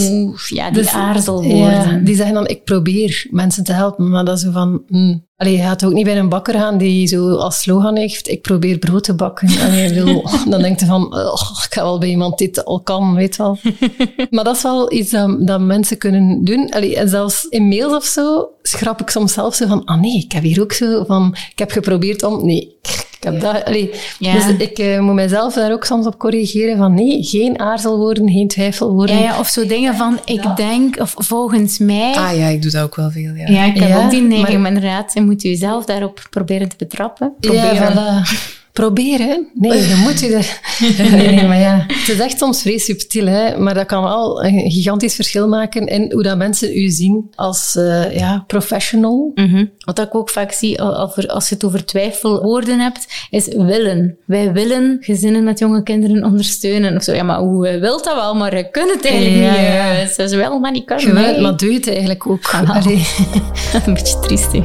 ja, 0.49 0.71
die 0.71 0.83
dus, 0.83 0.93
aarzelwoorden. 0.93 2.05
die 2.05 2.15
zeggen 2.15 2.35
dan, 2.35 2.47
ik 2.47 2.65
probeer 2.65 3.27
mensen 3.31 3.65
te 3.65 3.73
helpen. 3.73 4.11
Maar 4.11 4.25
dat 4.25 4.37
is 4.37 4.43
zo 4.43 4.51
van... 4.51 4.83
Hmm. 4.87 5.29
Allee, 5.41 5.57
je 5.57 5.63
gaat 5.63 5.85
ook 5.85 5.93
niet 5.93 6.05
bij 6.05 6.19
een 6.19 6.29
bakker 6.29 6.55
gaan 6.55 6.79
die 6.79 7.07
zo 7.07 7.35
als 7.35 7.61
slogan 7.61 7.97
heeft, 7.97 8.29
ik 8.29 8.43
probeer 8.43 8.79
brood 8.79 9.05
te 9.05 9.15
bakken. 9.15 9.49
En 9.61 9.95
wil, 9.95 10.31
dan 10.49 10.63
denkt 10.63 10.81
je 10.81 10.87
van, 10.87 11.15
oh, 11.15 11.51
ik 11.65 11.73
ga 11.73 11.83
wel 11.83 11.99
bij 11.99 12.09
iemand 12.09 12.39
dit 12.39 12.65
al 12.65 12.81
kan, 12.81 13.15
weet 13.15 13.37
wel. 13.37 13.59
maar 14.31 14.45
dat 14.45 14.57
is 14.57 14.63
wel 14.63 14.93
iets 14.93 15.11
dat, 15.11 15.47
dat 15.47 15.61
mensen 15.61 15.99
kunnen 15.99 16.45
doen. 16.45 16.71
Allee, 16.71 16.97
en 16.97 17.09
zelfs 17.09 17.45
in 17.45 17.69
mails 17.69 17.93
of 17.93 18.05
zo 18.05 18.49
schrap 18.63 19.01
ik 19.01 19.11
soms 19.11 19.33
zelf 19.33 19.55
zo 19.55 19.67
van, 19.67 19.85
ah 19.85 20.01
nee, 20.01 20.17
ik 20.17 20.33
heb 20.33 20.43
hier 20.43 20.61
ook 20.61 20.73
zo 20.73 21.05
van, 21.05 21.37
ik 21.51 21.59
heb 21.59 21.71
geprobeerd 21.71 22.23
om, 22.23 22.45
nee, 22.45 22.77
ik 23.21 23.27
heb 23.27 23.41
dat, 23.41 23.65
allee, 23.65 23.91
Dus 24.19 24.47
ik 24.59 24.79
uh, 24.79 25.01
moet 25.01 25.15
mezelf 25.15 25.55
daar 25.55 25.73
ook 25.73 25.85
soms 25.85 26.07
op 26.07 26.19
corrigeren 26.19 26.77
van, 26.77 26.95
nee, 26.95 27.23
geen 27.23 27.59
aarzelwoorden, 27.59 28.31
geen 28.31 28.49
twijfelwoorden. 28.49 29.17
Ja, 29.17 29.23
ja 29.23 29.39
of 29.39 29.49
zo 29.49 29.67
dingen 29.67 29.95
van, 29.95 30.19
ik 30.25 30.57
denk, 30.57 31.01
of 31.01 31.15
volgens 31.17 31.79
mij. 31.79 32.15
Ah 32.15 32.37
ja, 32.37 32.47
ik 32.47 32.63
doe 32.63 32.71
dat 32.71 32.83
ook 32.83 32.97
wel 32.97 33.11
veel, 33.11 33.35
ja. 33.35 33.49
Ja, 33.49 33.65
ik 33.65 33.77
heb 33.77 33.97
ook 33.97 34.11
die 34.11 34.23
neiging, 34.23 34.61
maar 34.61 34.73
inderdaad, 34.73 35.15
je 35.15 35.21
moet 35.21 35.43
jezelf 35.43 35.85
daarop 35.85 36.27
proberen 36.31 36.69
te 36.69 36.77
betrappen. 36.79 37.33
Proberen. 37.41 37.75
Ja, 37.75 38.25
voilà. 38.25 38.59
Proberen? 38.81 39.47
Nee, 39.55 39.89
dan 39.89 39.99
moet 39.99 40.21
je 40.21 40.29
er... 40.37 40.61
Nee, 41.17 41.47
maar 41.47 41.59
ja. 41.59 41.85
Het 41.89 42.09
is 42.09 42.19
echt 42.19 42.39
soms 42.39 42.63
vrij 42.63 42.79
subtiel, 42.79 43.27
hè? 43.27 43.59
maar 43.59 43.75
dat 43.75 43.87
kan 43.87 44.03
wel 44.03 44.45
een 44.45 44.71
gigantisch 44.71 45.15
verschil 45.15 45.49
maken 45.49 45.87
in 45.87 46.13
hoe 46.13 46.23
dat 46.23 46.37
mensen 46.37 46.77
u 46.77 46.89
zien 46.89 47.31
als 47.35 47.77
uh, 47.79 48.17
ja, 48.17 48.45
professional. 48.47 49.31
Mhm. 49.35 49.65
Wat 49.79 49.99
ik 49.99 50.15
ook 50.15 50.31
vaak 50.31 50.53
zie 50.53 50.83
als 50.83 51.49
je 51.49 51.55
het 51.55 51.65
over 51.65 51.85
twijfelwoorden 51.85 52.79
hebt, 52.79 53.07
is 53.31 53.49
willen. 53.49 54.17
Wij 54.25 54.53
willen 54.53 54.97
gezinnen 55.01 55.45
met 55.45 55.59
jonge 55.59 55.83
kinderen 55.83 56.25
ondersteunen. 56.25 56.97
Of 56.97 57.03
zo. 57.03 57.13
Ja, 57.13 57.23
maar 57.23 57.39
hoe 57.39 57.79
wilt 57.79 58.05
dat 58.05 58.15
wel, 58.15 58.35
maar 58.35 58.57
je 58.57 58.71
kunt 58.71 58.93
het 58.93 59.05
eigenlijk 59.05 59.57
ja, 59.57 60.01
niet. 60.01 60.11
Ze 60.11 60.23
is 60.23 60.35
wel, 60.35 60.59
maar 60.59 60.73
niet 60.73 60.85
kan. 60.85 60.99
Je 60.99 61.13
wilt, 61.13 61.41
maar 61.41 61.57
doe 61.57 61.69
je 61.71 61.77
het 61.77 61.89
eigenlijk 61.89 62.27
ook. 62.27 62.51
Ah, 62.53 62.87
een 63.87 63.95
beetje 63.95 64.19
triestig 64.21 64.65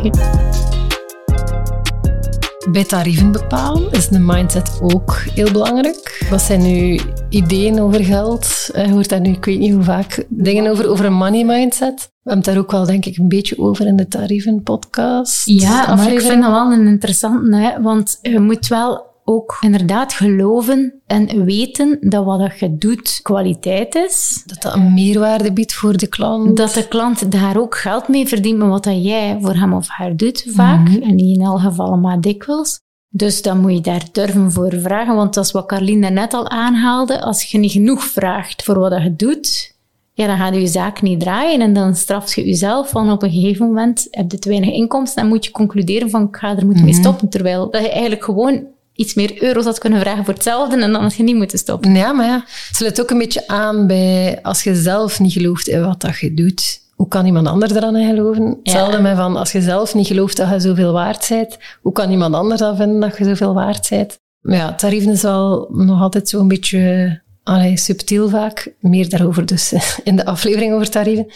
bij 2.72 2.84
tarieven 2.84 3.32
bepalen 3.32 3.92
is 3.92 4.08
de 4.08 4.20
mindset 4.20 4.80
ook 4.82 5.24
heel 5.34 5.52
belangrijk. 5.52 6.26
Wat 6.30 6.42
zijn 6.42 6.62
nu 6.62 7.00
ideeën 7.30 7.82
over 7.82 8.04
geld? 8.04 8.70
Je 8.74 8.92
hoort 8.92 9.10
daar 9.10 9.20
nu, 9.20 9.30
ik 9.30 9.46
weet 9.46 9.60
niet 9.60 9.74
hoe 9.74 9.84
vaak, 9.84 10.26
dingen 10.30 10.72
over, 10.72 10.90
over 10.90 11.06
een 11.06 11.14
money 11.14 11.44
mindset. 11.44 11.96
We 11.96 12.32
hebben 12.32 12.46
het 12.46 12.46
daar 12.46 12.64
ook 12.64 12.72
wel, 12.72 12.86
denk 12.86 13.06
ik, 13.06 13.18
een 13.18 13.28
beetje 13.28 13.60
over 13.60 13.88
in 13.88 13.96
de 13.96 14.08
tarieven-podcast. 14.08 15.42
Ja, 15.46 15.96
maar 15.96 16.12
ik 16.12 16.22
vind 16.22 16.42
dat 16.42 16.52
wel 16.52 16.72
een 16.72 16.88
interessante, 16.88 17.56
hè, 17.58 17.82
want 17.82 18.20
je 18.22 18.40
moet 18.40 18.68
wel 18.68 19.15
ook 19.28 19.58
inderdaad 19.62 20.14
geloven 20.14 21.02
en 21.06 21.46
weten 21.46 21.98
dat 22.02 22.26
wat 22.26 22.60
je 22.60 22.78
doet 22.78 23.20
kwaliteit 23.22 23.96
is. 23.96 24.44
Dat 24.46 24.62
dat 24.62 24.74
een 24.74 24.94
meerwaarde 24.94 25.54
biedt 25.54 25.74
voor 25.74 25.98
de 25.98 26.08
klant. 26.08 26.58
Dat 26.58 26.74
de 26.74 26.88
klant 26.88 27.32
daar 27.32 27.58
ook 27.58 27.78
geld 27.78 28.08
mee 28.08 28.28
verdient 28.28 28.58
met 28.58 28.68
wat 28.68 28.84
dat 28.84 29.04
jij 29.04 29.38
voor 29.42 29.54
hem 29.54 29.74
of 29.74 29.88
haar 29.88 30.16
doet, 30.16 30.46
vaak. 30.48 30.90
Mhm. 30.90 31.02
En 31.02 31.16
niet 31.16 31.38
in 31.38 31.46
alle 31.46 31.60
gevallen, 31.60 32.00
maar 32.02 32.22
dikwijls. 32.22 32.80
Dus 33.10 33.42
dan 33.42 33.60
moet 33.60 33.74
je 33.74 33.82
daar 33.82 34.04
durven 34.12 34.52
voor 34.52 34.74
vragen. 34.80 35.16
Want 35.16 35.34
dat 35.34 35.46
is 35.46 35.52
wat 35.52 35.66
Carline 35.66 36.10
net 36.10 36.34
al 36.34 36.50
aanhaalde. 36.50 37.22
Als 37.22 37.44
je 37.44 37.58
niet 37.58 37.72
genoeg 37.72 38.04
vraagt 38.04 38.64
voor 38.64 38.80
wat 38.80 39.04
je 39.04 39.16
doet, 39.16 39.76
ja, 40.14 40.28
dan 40.28 40.38
gaat 40.38 40.56
je 40.56 40.68
zaak 40.68 41.02
niet 41.02 41.20
draaien. 41.20 41.62
En 41.62 41.74
dan 41.74 41.96
straft 41.96 42.34
je 42.34 42.46
jezelf 42.46 42.90
van 42.90 43.12
op 43.12 43.24
een 43.24 43.32
gegeven 43.32 43.66
moment 43.66 44.08
heb 44.12 44.32
je 44.32 44.40
te 44.40 44.50
weinig 44.50 44.74
inkomsten. 44.74 45.24
En 45.24 45.30
moet 45.30 45.46
je 45.46 45.52
concluderen 45.52 46.10
van 46.10 46.28
ik 46.28 46.36
ga 46.36 46.58
er 46.58 46.66
moeten 46.66 46.84
mee 46.84 46.94
stoppen. 46.94 47.30
Terwijl 47.30 47.70
dat 47.70 47.82
je 47.82 47.90
eigenlijk 47.90 48.24
gewoon 48.24 48.74
iets 48.96 49.14
meer 49.14 49.44
euro's 49.44 49.66
had 49.66 49.80
kunnen 49.80 50.00
vragen 50.00 50.26
voor 50.26 50.34
hetzelfde. 50.34 50.82
En 50.82 50.92
dan 50.92 51.02
had 51.02 51.16
je 51.16 51.24
niet 51.24 51.36
moeten 51.36 51.58
stoppen. 51.58 51.96
Ja, 51.96 52.12
maar 52.12 52.26
ja, 52.26 52.44
het 52.46 52.76
sluit 52.76 53.02
ook 53.02 53.10
een 53.10 53.18
beetje 53.18 53.48
aan 53.48 53.88
bij 53.88 54.40
als 54.42 54.64
je 54.64 54.76
zelf 54.76 55.20
niet 55.20 55.34
gelooft 55.34 55.68
in 55.68 55.86
wat 55.86 56.02
dat 56.02 56.20
je 56.20 56.34
doet. 56.34 56.84
Hoe 56.96 57.08
kan 57.08 57.26
iemand 57.26 57.48
anders 57.48 57.74
eraan 57.74 58.08
geloven? 58.08 58.60
Hetzelfde 58.64 59.02
met 59.02 59.16
van 59.16 59.36
als 59.36 59.52
je 59.52 59.62
zelf 59.62 59.94
niet 59.94 60.08
gelooft 60.08 60.38
dat 60.38 60.50
je 60.50 60.60
zoveel 60.60 60.94
waard 60.94 61.26
bent, 61.30 61.58
hoe 61.82 61.92
kan 61.92 62.12
iemand 62.12 62.36
anders 62.36 62.60
dan 62.60 62.76
vinden 62.76 63.00
dat 63.00 63.18
je 63.18 63.24
zoveel 63.24 63.54
waard 63.54 63.90
bent? 63.90 64.20
Maar 64.42 64.58
ja, 64.58 64.74
tarieven 64.74 65.12
is 65.12 65.22
wel 65.22 65.70
nog 65.72 66.02
altijd 66.02 66.30
zo'n 66.30 66.48
beetje 66.48 67.22
allee, 67.44 67.78
subtiel 67.78 68.30
vaak. 68.30 68.74
Meer 68.80 69.10
daarover 69.10 69.46
dus 69.46 69.74
in 70.04 70.16
de 70.16 70.26
aflevering 70.26 70.74
over 70.74 70.90
tarieven. 70.90 71.28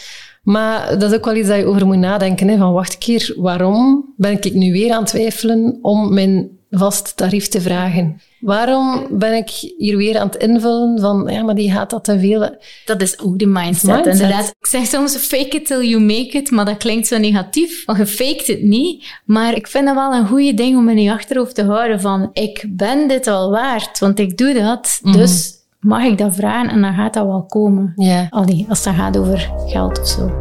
Maar 0.43 0.99
dat 0.99 1.11
is 1.11 1.17
ook 1.17 1.25
wel 1.25 1.35
iets 1.35 1.47
dat 1.47 1.57
je 1.57 1.65
over 1.65 1.85
moet 1.85 1.97
nadenken. 1.97 2.47
Hè, 2.47 2.57
van 2.57 2.73
wacht 2.73 2.93
een 2.93 2.99
keer, 2.99 3.33
waarom 3.37 4.13
ben 4.17 4.31
ik 4.41 4.53
nu 4.53 4.71
weer 4.71 4.91
aan 4.93 4.99
het 4.99 5.09
twijfelen 5.09 5.79
om 5.81 6.13
mijn 6.13 6.58
vast 6.69 7.17
tarief 7.17 7.47
te 7.47 7.61
vragen? 7.61 8.21
Waarom 8.39 9.07
ben 9.09 9.33
ik 9.33 9.49
hier 9.77 9.97
weer 9.97 10.19
aan 10.19 10.27
het 10.27 10.35
invullen 10.35 10.99
van, 10.99 11.27
ja, 11.31 11.43
maar 11.43 11.55
die 11.55 11.71
gaat 11.71 11.89
dat 11.89 12.03
te 12.03 12.19
veel. 12.19 12.57
Dat 12.85 13.01
is 13.01 13.19
ook 13.19 13.39
de 13.39 13.45
mindset, 13.45 13.89
Mindset. 13.89 14.13
inderdaad. 14.13 14.55
Ik 14.59 14.67
zeg 14.67 14.85
soms 14.85 15.15
fake 15.17 15.55
it 15.55 15.65
till 15.65 15.87
you 15.87 16.01
make 16.01 16.29
it, 16.37 16.51
maar 16.51 16.65
dat 16.65 16.77
klinkt 16.77 17.07
zo 17.07 17.17
negatief. 17.17 17.85
Want 17.85 17.97
je 17.97 18.05
faked 18.05 18.47
het 18.47 18.61
niet. 18.61 19.05
Maar 19.25 19.55
ik 19.55 19.67
vind 19.67 19.85
dat 19.85 19.95
wel 19.95 20.13
een 20.13 20.27
goede 20.27 20.53
ding 20.53 20.77
om 20.77 20.89
in 20.89 21.01
je 21.01 21.11
achterhoofd 21.11 21.55
te 21.55 21.63
houden 21.63 22.01
van 22.01 22.29
ik 22.33 22.65
ben 22.69 23.07
dit 23.07 23.27
al 23.27 23.51
waard, 23.51 23.99
want 23.99 24.19
ik 24.19 24.37
doe 24.37 24.53
dat. 24.53 24.99
Dus 25.01 25.53
mag 25.79 26.03
ik 26.03 26.17
dat 26.17 26.35
vragen 26.35 26.69
en 26.69 26.81
dan 26.81 26.93
gaat 26.93 27.13
dat 27.13 27.25
wel 27.25 27.43
komen. 27.43 27.93
Ja. 27.95 28.27
Allee, 28.29 28.65
als 28.69 28.85
het 28.85 28.95
gaat 28.95 29.17
over 29.17 29.51
geld 29.67 29.99
of 29.99 30.07
zo. 30.07 30.31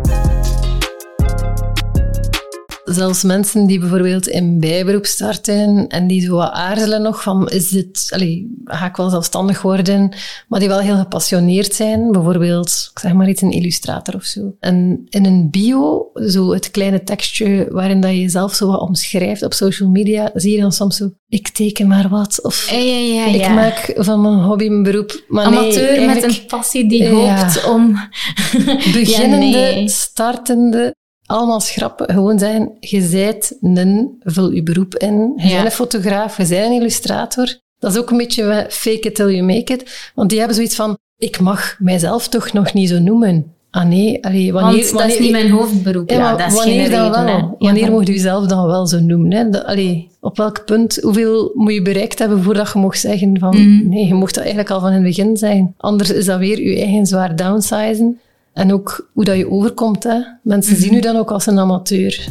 Zelfs 2.91 3.23
mensen 3.23 3.67
die 3.67 3.79
bijvoorbeeld 3.79 4.29
in 4.29 4.61
bijberoep 4.61 5.07
starten 5.07 5.87
en 5.89 6.07
die 6.07 6.21
zo 6.21 6.37
wat 6.37 6.51
aarzelen 6.51 7.03
nog 7.03 7.23
van, 7.23 7.49
is 7.49 7.69
dit, 7.69 8.09
allee, 8.15 8.61
ga 8.65 8.87
ik 8.87 8.97
wel 8.97 9.11
zelfstandig 9.11 9.63
worden, 9.63 10.15
maar 10.49 10.61
die 10.61 10.69
wel 10.69 10.81
heel 10.81 10.97
gepassioneerd 10.97 11.75
zijn, 11.75 12.13
bijvoorbeeld, 12.13 12.89
ik 12.93 12.99
zeg 12.99 13.13
maar 13.13 13.29
iets, 13.29 13.43
een 13.43 13.51
illustrator 13.51 14.15
of 14.15 14.25
zo. 14.25 14.55
En 14.61 15.07
in 15.09 15.25
een 15.25 15.51
bio, 15.51 16.11
zo 16.15 16.53
het 16.53 16.71
kleine 16.71 17.03
tekstje 17.03 17.67
waarin 17.71 18.01
dat 18.01 18.11
je 18.11 18.21
jezelf 18.21 18.55
zo 18.55 18.67
wat 18.67 18.81
omschrijft 18.81 19.43
op 19.43 19.55
social 19.55 19.89
media, 19.89 20.31
zie 20.35 20.55
je 20.55 20.61
dan 20.61 20.73
soms 20.73 20.97
zo, 20.97 21.11
ik 21.29 21.49
teken 21.49 21.87
maar 21.87 22.09
wat, 22.09 22.43
of 22.43 22.71
Ja, 22.71 22.79
ja, 22.79 22.99
ja. 22.99 23.27
ik 23.27 23.55
maak 23.55 23.93
van 23.97 24.21
mijn 24.21 24.35
hobby 24.35 24.69
mijn 24.69 24.83
beroep. 24.83 25.25
Maar 25.29 25.51
nee, 25.51 25.59
Amateur 25.59 26.07
met 26.07 26.23
een 26.23 26.47
passie 26.47 26.89
die 26.89 27.09
hoopt 27.09 27.65
om... 27.65 27.99
beginnende, 28.93 29.47
nee. 29.47 29.89
startende, 29.89 30.95
allemaal 31.29 31.61
schrappen. 31.61 32.11
Gewoon 32.15 32.39
zijn, 32.39 32.71
je 32.81 33.01
zijt 33.03 33.57
een, 33.61 34.17
vul 34.23 34.51
je 34.51 34.63
beroep 34.63 34.95
in. 34.97 35.33
Je 35.37 35.49
Ja. 35.49 35.53
bent 35.55 35.65
een 35.65 35.71
fotograaf, 35.71 36.37
je 36.37 36.47
bent 36.49 36.67
een 36.67 36.73
illustrator. 36.81 37.57
Dat 37.79 37.93
is 37.93 37.99
ook 37.99 38.11
een 38.11 38.17
beetje 38.17 38.67
fake 38.69 39.01
it 39.01 39.15
till 39.15 39.31
you 39.31 39.43
make 39.43 39.73
it. 39.73 40.11
Want 40.15 40.29
die 40.29 40.39
hebben 40.39 40.57
zoiets 40.57 40.75
van, 40.75 40.99
ik 41.19 41.41
mag 41.41 41.77
mijzelf 41.79 42.29
toch 42.29 42.53
nog 42.53 42.73
niet 42.73 42.89
zo 42.89 42.99
noemen. 42.99 43.53
Ah 43.71 43.85
nee, 43.89 44.25
allee, 44.25 44.53
wanneer... 44.53 44.83
Want 44.85 44.93
dat 44.99 45.07
is 45.07 45.19
niet 45.19 45.31
mijn 45.31 45.51
hoofdberoep. 45.51 46.11
Ja, 46.11 46.37
dat 46.37 46.47
is 46.47 46.55
wanneer 46.55 46.81
geen 46.83 46.91
dan 46.91 47.11
reden. 47.11 47.25
wel? 47.25 47.35
Ja, 47.37 47.55
Wanneer 47.59 47.91
mocht 47.91 48.09
u 48.09 48.17
zelf 48.19 48.47
dan 48.47 48.67
wel 48.67 48.87
zo 48.87 49.01
noemen? 49.01 49.33
Hè? 49.33 49.65
Allee, 49.65 50.09
op 50.21 50.37
welk 50.37 50.65
punt, 50.65 50.99
hoeveel 51.03 51.51
moet 51.55 51.73
je 51.75 51.83
bereikt 51.83 52.19
hebben 52.19 52.43
voordat 52.43 52.71
je 52.73 52.79
mocht 52.79 53.01
zeggen 53.01 53.39
van 53.39 53.49
Mhm. 53.57 53.89
nee, 53.89 54.07
je 54.07 54.15
mocht 54.15 54.35
dat 54.35 54.43
eigenlijk 54.45 54.73
al 54.73 54.81
van 54.81 54.89
in 54.89 54.95
het 54.95 55.05
begin 55.05 55.37
zeggen. 55.37 55.75
Anders 55.77 56.11
is 56.11 56.25
dat 56.25 56.39
weer 56.39 56.61
je 56.63 56.77
eigen 56.79 57.07
zwaar 57.07 57.37
downsizen. 57.37 58.21
En 58.59 58.73
ook 58.73 59.09
hoe 59.13 59.25
dat 59.25 59.37
je 59.37 59.51
overkomt. 59.51 60.03
Hè? 60.05 60.19
Mensen 60.43 60.73
Mhm. 60.73 60.83
zien 60.83 60.95
u 60.95 61.01
dan 61.01 61.17
ook 61.17 61.31
als 61.31 61.47
een 61.47 61.59
amateur. 61.59 62.27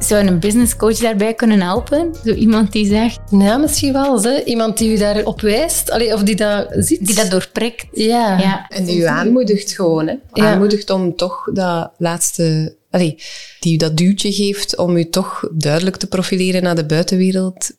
Zou 0.00 0.26
een 0.26 0.38
business 0.40 0.76
coach 0.76 0.96
daarbij 0.98 1.34
kunnen 1.34 1.60
helpen? 1.60 2.14
Zo 2.24 2.32
iemand 2.32 2.72
die 2.72 2.86
zegt, 2.86 3.20
Ja, 3.30 3.56
misschien 3.56 3.92
wel. 3.92 4.22
Hè? 4.22 4.42
Iemand 4.44 4.78
die 4.78 4.92
u 4.92 4.96
daarop 4.98 5.40
wijst, 5.40 5.90
allee, 5.90 6.14
of 6.14 6.22
die 6.22 6.36
dat 6.36 6.66
ziet. 6.70 7.06
die 7.06 7.14
dat 7.14 7.30
doorprikt. 7.30 7.86
Ja. 7.92 8.38
Ja. 8.38 8.66
En 8.68 8.84
die 8.84 8.98
u 9.00 9.04
aanmoedigt 9.04 9.72
gewoon, 9.72 10.06
hè. 10.06 10.14
Ja. 10.32 10.52
Aanmoedigt 10.52 10.90
om 10.90 11.16
toch 11.16 11.48
dat 11.52 11.90
laatste... 11.98 12.76
Allee, 12.90 13.18
die 13.60 13.74
u 13.74 13.76
dat 13.76 13.96
duwtje 13.96 14.32
geeft 14.32 14.76
om 14.76 14.96
u 14.96 15.08
toch 15.08 15.48
duidelijk 15.52 15.96
te 15.96 16.06
profileren 16.06 16.62
naar 16.62 16.74
de 16.74 16.86
buitenwereld. 16.86 17.70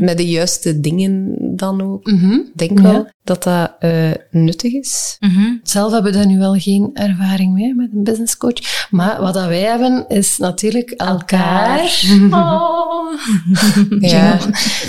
Met 0.00 0.16
de 0.16 0.26
juiste 0.28 0.80
dingen 0.80 1.34
dan 1.56 1.82
ook. 1.82 2.10
Mhm. 2.10 2.32
Ik 2.32 2.50
denk 2.54 2.78
Ja. 2.78 2.82
wel 2.92 3.08
dat 3.24 3.42
dat 3.42 3.70
eh, 3.78 4.10
nuttig 4.30 4.72
is. 4.72 5.18
Zelf 5.62 5.92
hebben 5.92 6.12
we 6.12 6.18
daar 6.18 6.26
nu 6.26 6.38
wel 6.38 6.54
geen 6.54 6.90
ervaring 6.94 7.52
mee 7.52 7.74
met 7.74 7.88
een 7.94 8.04
business 8.04 8.36
coach. 8.36 8.86
Maar 8.90 9.20
wat 9.20 9.34
dat 9.34 9.46
wij 9.46 9.60
hebben, 9.60 10.04
is 10.08 10.38
natuurlijk 10.38 10.90
elkaar. 10.90 11.80
Oh. 12.30 12.94
Ja. 14.00 14.38